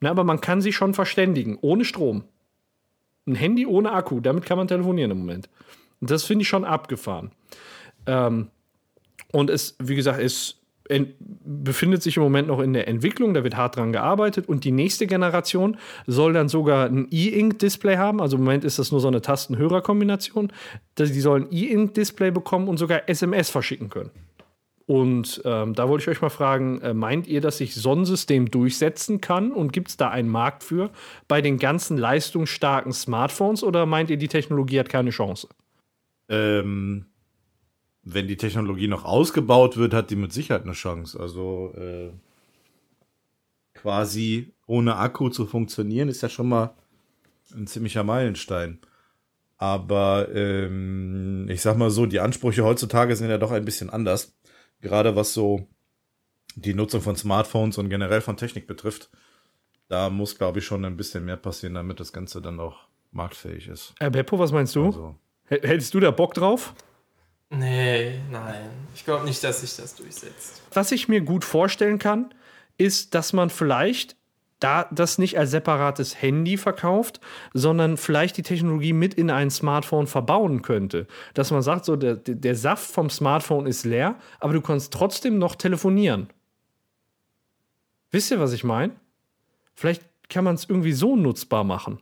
[0.00, 2.24] Na, aber man kann sich schon verständigen, ohne Strom.
[3.26, 5.48] Ein Handy ohne Akku, damit kann man telefonieren im Moment.
[6.00, 7.30] Und das finde ich schon abgefahren.
[8.06, 8.48] Ähm,
[9.32, 10.60] und es, wie gesagt, es
[11.44, 14.70] befindet sich im Moment noch in der Entwicklung, da wird hart dran gearbeitet und die
[14.70, 18.20] nächste Generation soll dann sogar ein E-Ink-Display haben.
[18.20, 20.52] Also im Moment ist das nur so eine Tasten-Hörer-Kombination.
[20.98, 24.10] Die sollen E-Ink-Display bekommen und sogar SMS verschicken können.
[24.86, 28.04] Und ähm, da wollte ich euch mal fragen, äh, meint ihr, dass sich so ein
[28.04, 30.90] System durchsetzen kann und gibt es da einen Markt für
[31.26, 35.48] bei den ganzen leistungsstarken Smartphones oder meint ihr, die Technologie hat keine Chance?
[36.28, 37.06] Ähm,
[38.02, 41.18] wenn die Technologie noch ausgebaut wird, hat die mit Sicherheit eine Chance.
[41.18, 42.10] Also äh,
[43.72, 46.74] quasi ohne Akku zu funktionieren, ist ja schon mal
[47.54, 48.80] ein ziemlicher Meilenstein.
[49.56, 54.34] Aber ähm, ich sag mal so, die Ansprüche heutzutage sind ja doch ein bisschen anders.
[54.84, 55.66] Gerade was so
[56.56, 59.08] die Nutzung von Smartphones und generell von Technik betrifft.
[59.88, 63.68] Da muss, glaube ich, schon ein bisschen mehr passieren, damit das Ganze dann auch marktfähig
[63.68, 63.94] ist.
[63.98, 64.84] Äh, Beppo, was meinst du?
[64.84, 65.14] Also,
[65.46, 66.74] Hättest du da Bock drauf?
[67.48, 68.68] Nee, nein.
[68.94, 70.62] Ich glaube nicht, dass sich das durchsetzt.
[70.72, 72.34] Was ich mir gut vorstellen kann,
[72.76, 74.16] ist, dass man vielleicht
[74.64, 77.20] da das nicht als separates Handy verkauft,
[77.52, 81.06] sondern vielleicht die Technologie mit in ein Smartphone verbauen könnte.
[81.34, 85.38] Dass man sagt, so der, der Saft vom Smartphone ist leer, aber du kannst trotzdem
[85.38, 86.28] noch telefonieren.
[88.10, 88.94] Wisst ihr, was ich meine?
[89.74, 91.98] Vielleicht kann man es irgendwie so nutzbar machen.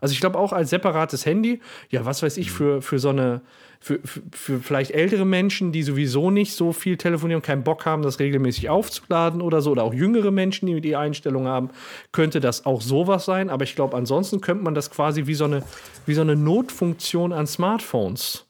[0.00, 3.40] Also ich glaube auch als separates Handy, ja, was weiß ich, für, für so eine,
[3.80, 7.84] für, für, für vielleicht ältere Menschen, die sowieso nicht so viel telefonieren und keinen Bock
[7.84, 11.70] haben, das regelmäßig aufzuladen oder so, oder auch jüngere Menschen, die die Einstellung haben,
[12.12, 13.50] könnte das auch sowas sein.
[13.50, 15.64] Aber ich glaube, ansonsten könnte man das quasi wie so eine,
[16.06, 18.46] wie so eine Notfunktion an Smartphones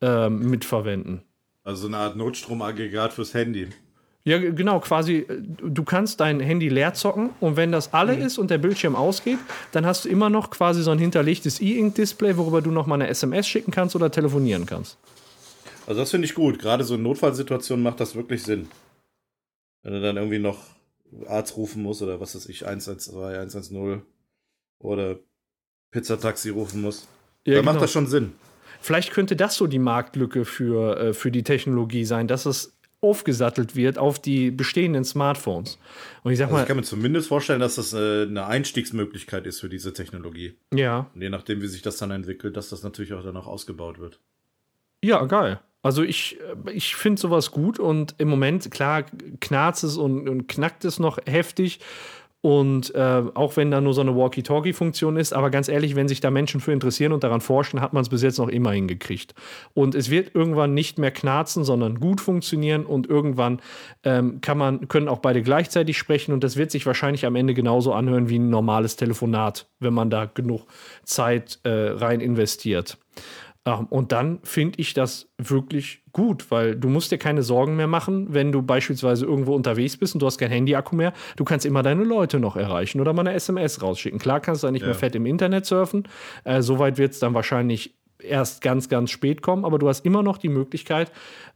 [0.00, 1.22] ähm, mitverwenden.
[1.62, 3.68] also so eine Art Notstromaggregat fürs Handy.
[4.26, 8.38] Ja, genau, quasi, äh, du kannst dein Handy leer zocken und wenn das alle ist
[8.38, 9.38] und der Bildschirm ausgeht,
[9.70, 13.06] dann hast du immer noch quasi so ein hinterlegtes E-Ink-Display, worüber du noch mal eine
[13.06, 14.98] SMS schicken kannst oder telefonieren kannst.
[15.86, 16.58] Also das finde ich gut.
[16.58, 18.68] Gerade so in Notfallsituationen macht das wirklich Sinn.
[19.84, 20.58] Wenn du dann irgendwie noch
[21.28, 24.02] Arzt rufen musst oder was weiß ich, 112, 110
[24.80, 25.20] oder
[25.92, 27.06] Pizzataxi rufen musst.
[27.44, 27.82] Ja, dann macht genau.
[27.82, 28.32] das schon Sinn.
[28.80, 32.75] Vielleicht könnte das so die Marktlücke für, äh, für die Technologie sein, dass es
[33.06, 35.78] aufgesattelt wird auf die bestehenden Smartphones.
[36.22, 39.46] Und ich sag Also ich mal, kann mir zumindest vorstellen, dass das äh, eine Einstiegsmöglichkeit
[39.46, 40.54] ist für diese Technologie.
[40.72, 43.46] ja, Und je nachdem, wie sich das dann entwickelt, dass das natürlich auch dann auch
[43.46, 44.20] ausgebaut wird.
[45.02, 45.60] Ja, geil.
[45.82, 49.04] Also ich, äh, ich finde sowas gut und im Moment, klar,
[49.40, 51.80] knarzt es und, und knackt es noch heftig.
[52.46, 56.20] Und äh, auch wenn da nur so eine Walkie-Talkie-Funktion ist, aber ganz ehrlich, wenn sich
[56.20, 59.34] da Menschen für interessieren und daran forschen, hat man es bis jetzt noch immer hingekriegt.
[59.74, 63.60] Und es wird irgendwann nicht mehr knarzen, sondern gut funktionieren und irgendwann
[64.04, 67.52] ähm, kann man, können auch beide gleichzeitig sprechen und das wird sich wahrscheinlich am Ende
[67.52, 70.66] genauso anhören wie ein normales Telefonat, wenn man da genug
[71.02, 72.96] Zeit äh, rein investiert.
[73.66, 77.88] Ähm, Und dann finde ich das wirklich gut, weil du musst dir keine Sorgen mehr
[77.88, 81.12] machen, wenn du beispielsweise irgendwo unterwegs bist und du hast kein Handy-Akku mehr.
[81.36, 84.18] Du kannst immer deine Leute noch erreichen oder mal eine SMS rausschicken.
[84.18, 86.08] Klar kannst du da nicht mehr fett im Internet surfen.
[86.44, 90.22] Äh, Soweit wird es dann wahrscheinlich erst ganz, ganz spät kommen, aber du hast immer
[90.22, 91.12] noch die Möglichkeit,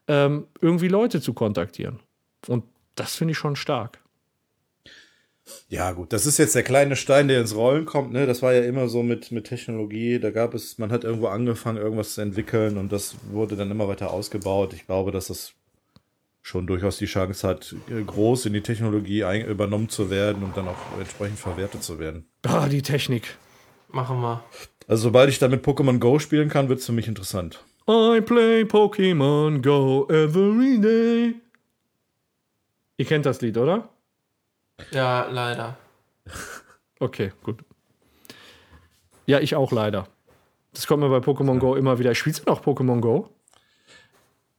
[0.08, 2.00] ähm, irgendwie Leute zu kontaktieren.
[2.48, 2.64] Und
[2.96, 4.00] das finde ich schon stark.
[5.68, 8.26] Ja, gut, das ist jetzt der kleine Stein, der ins Rollen kommt, ne?
[8.26, 10.18] Das war ja immer so mit, mit Technologie.
[10.18, 13.88] Da gab es, man hat irgendwo angefangen, irgendwas zu entwickeln und das wurde dann immer
[13.88, 14.72] weiter ausgebaut.
[14.72, 15.53] Ich glaube, dass das
[16.42, 20.68] schon durchaus die Chance hat, äh, groß in die Technologie übernommen zu werden und dann
[20.68, 22.26] auch entsprechend verwertet zu werden.
[22.44, 23.36] Ah, die Technik.
[23.88, 24.42] Machen wir.
[24.86, 27.62] Also sobald ich damit Pokémon Go spielen kann, wird es für mich interessant.
[27.88, 31.34] I play Pokémon Go every day.
[32.96, 33.88] Ihr kennt das Lied, oder?
[34.93, 35.76] Ja, leider.
[37.03, 37.64] Okay, gut.
[39.24, 40.07] Ja, ich auch leider.
[40.74, 42.14] Das kommt mir bei Pokémon Go immer wieder.
[42.14, 43.31] Spielst du noch Pokémon Go?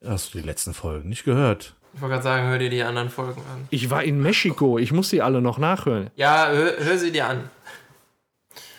[0.03, 1.75] Hast du die letzten Folgen nicht gehört?
[1.93, 3.67] Ich wollte gerade sagen, hör dir die anderen Folgen an.
[3.69, 4.79] Ich war in Mexiko.
[4.79, 6.09] Ich muss sie alle noch nachhören.
[6.15, 7.49] Ja, hör, hör sie dir an.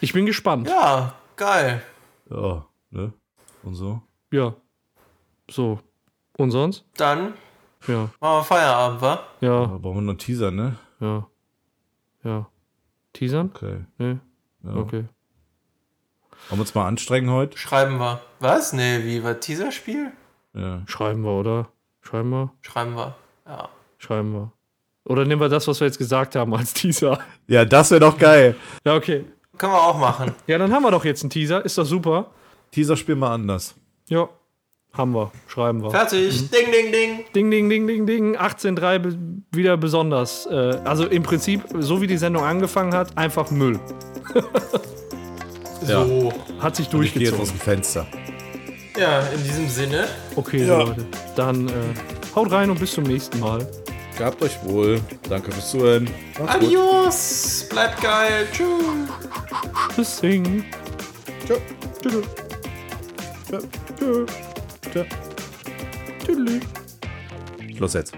[0.01, 0.68] Ich bin gespannt.
[0.68, 1.82] Ja, geil.
[2.30, 3.12] Ja, ne?
[3.62, 4.03] Und so.
[4.32, 4.57] Ja.
[5.49, 5.78] So.
[6.36, 6.84] Und sonst?
[6.97, 7.34] Dann
[7.86, 8.09] Ja.
[8.18, 9.22] machen wir Feierabend, wa?
[9.40, 9.66] Ja.
[9.66, 10.76] Da brauchen wir noch einen Teaser, ne?
[10.99, 11.28] Ja.
[12.24, 12.46] Ja.
[13.12, 13.50] Teasern?
[13.54, 13.84] Okay.
[13.98, 14.18] Nee.
[14.64, 14.74] Ja.
[14.76, 15.04] Okay.
[16.48, 17.56] Wollen wir uns mal anstrengen heute?
[17.58, 18.20] Schreiben wir.
[18.40, 18.72] Was?
[18.72, 19.22] Nee, wie?
[19.22, 19.40] Was?
[19.40, 20.12] Teaserspiel?
[20.54, 20.82] Ja.
[20.86, 21.68] Schreiben wir, oder?
[22.00, 22.52] Schreiben wir?
[22.62, 23.14] Schreiben wir.
[23.46, 23.68] Ja.
[23.98, 24.52] Schreiben wir.
[25.04, 27.18] Oder nehmen wir das, was wir jetzt gesagt haben, als Teaser.
[27.48, 28.56] Ja, das wäre doch geil.
[28.84, 29.24] Ja, okay.
[29.58, 30.34] Können wir auch machen.
[30.46, 31.64] Ja, dann haben wir doch jetzt einen Teaser.
[31.64, 32.30] Ist doch super.
[32.70, 33.74] Teaser spielen wir anders.
[34.08, 34.28] Ja.
[34.95, 35.30] Haben wir.
[35.49, 35.90] Schreiben wir.
[35.90, 36.51] Fertig.
[36.51, 37.24] Ding, ding, ding.
[37.34, 38.36] Ding, ding, ding, ding, ding.
[38.36, 39.18] 18.3 be
[39.53, 40.47] wieder besonders.
[40.47, 43.78] Äh, also im Prinzip, so wie die Sendung angefangen hat, einfach Müll.
[45.88, 46.05] Ja.
[46.07, 46.32] So.
[46.61, 47.40] Hat sich Ich gehe jetzt durchgezogen.
[47.40, 48.07] aus dem Fenster.
[48.97, 50.07] Ja, in diesem Sinne.
[50.36, 50.78] Okay, Ja.
[50.78, 51.05] Leute.
[51.34, 51.72] Dann äh,
[52.36, 53.66] haut rein und bis zum nächsten Mal.
[54.16, 55.01] Gehabt euch wohl.
[55.28, 56.05] Danke fürs Zuhören.
[56.38, 56.68] Macht's gut.
[56.68, 57.66] Adios.
[57.68, 58.47] Bleibt geil.
[58.53, 58.68] Tschüss.
[59.97, 60.64] Tschüss, sing.
[61.49, 61.57] Tschö.
[63.99, 64.26] Tschüss
[64.95, 65.07] möchte.
[66.26, 66.61] Tüdelü.
[67.76, 68.12] Schluss jetzt.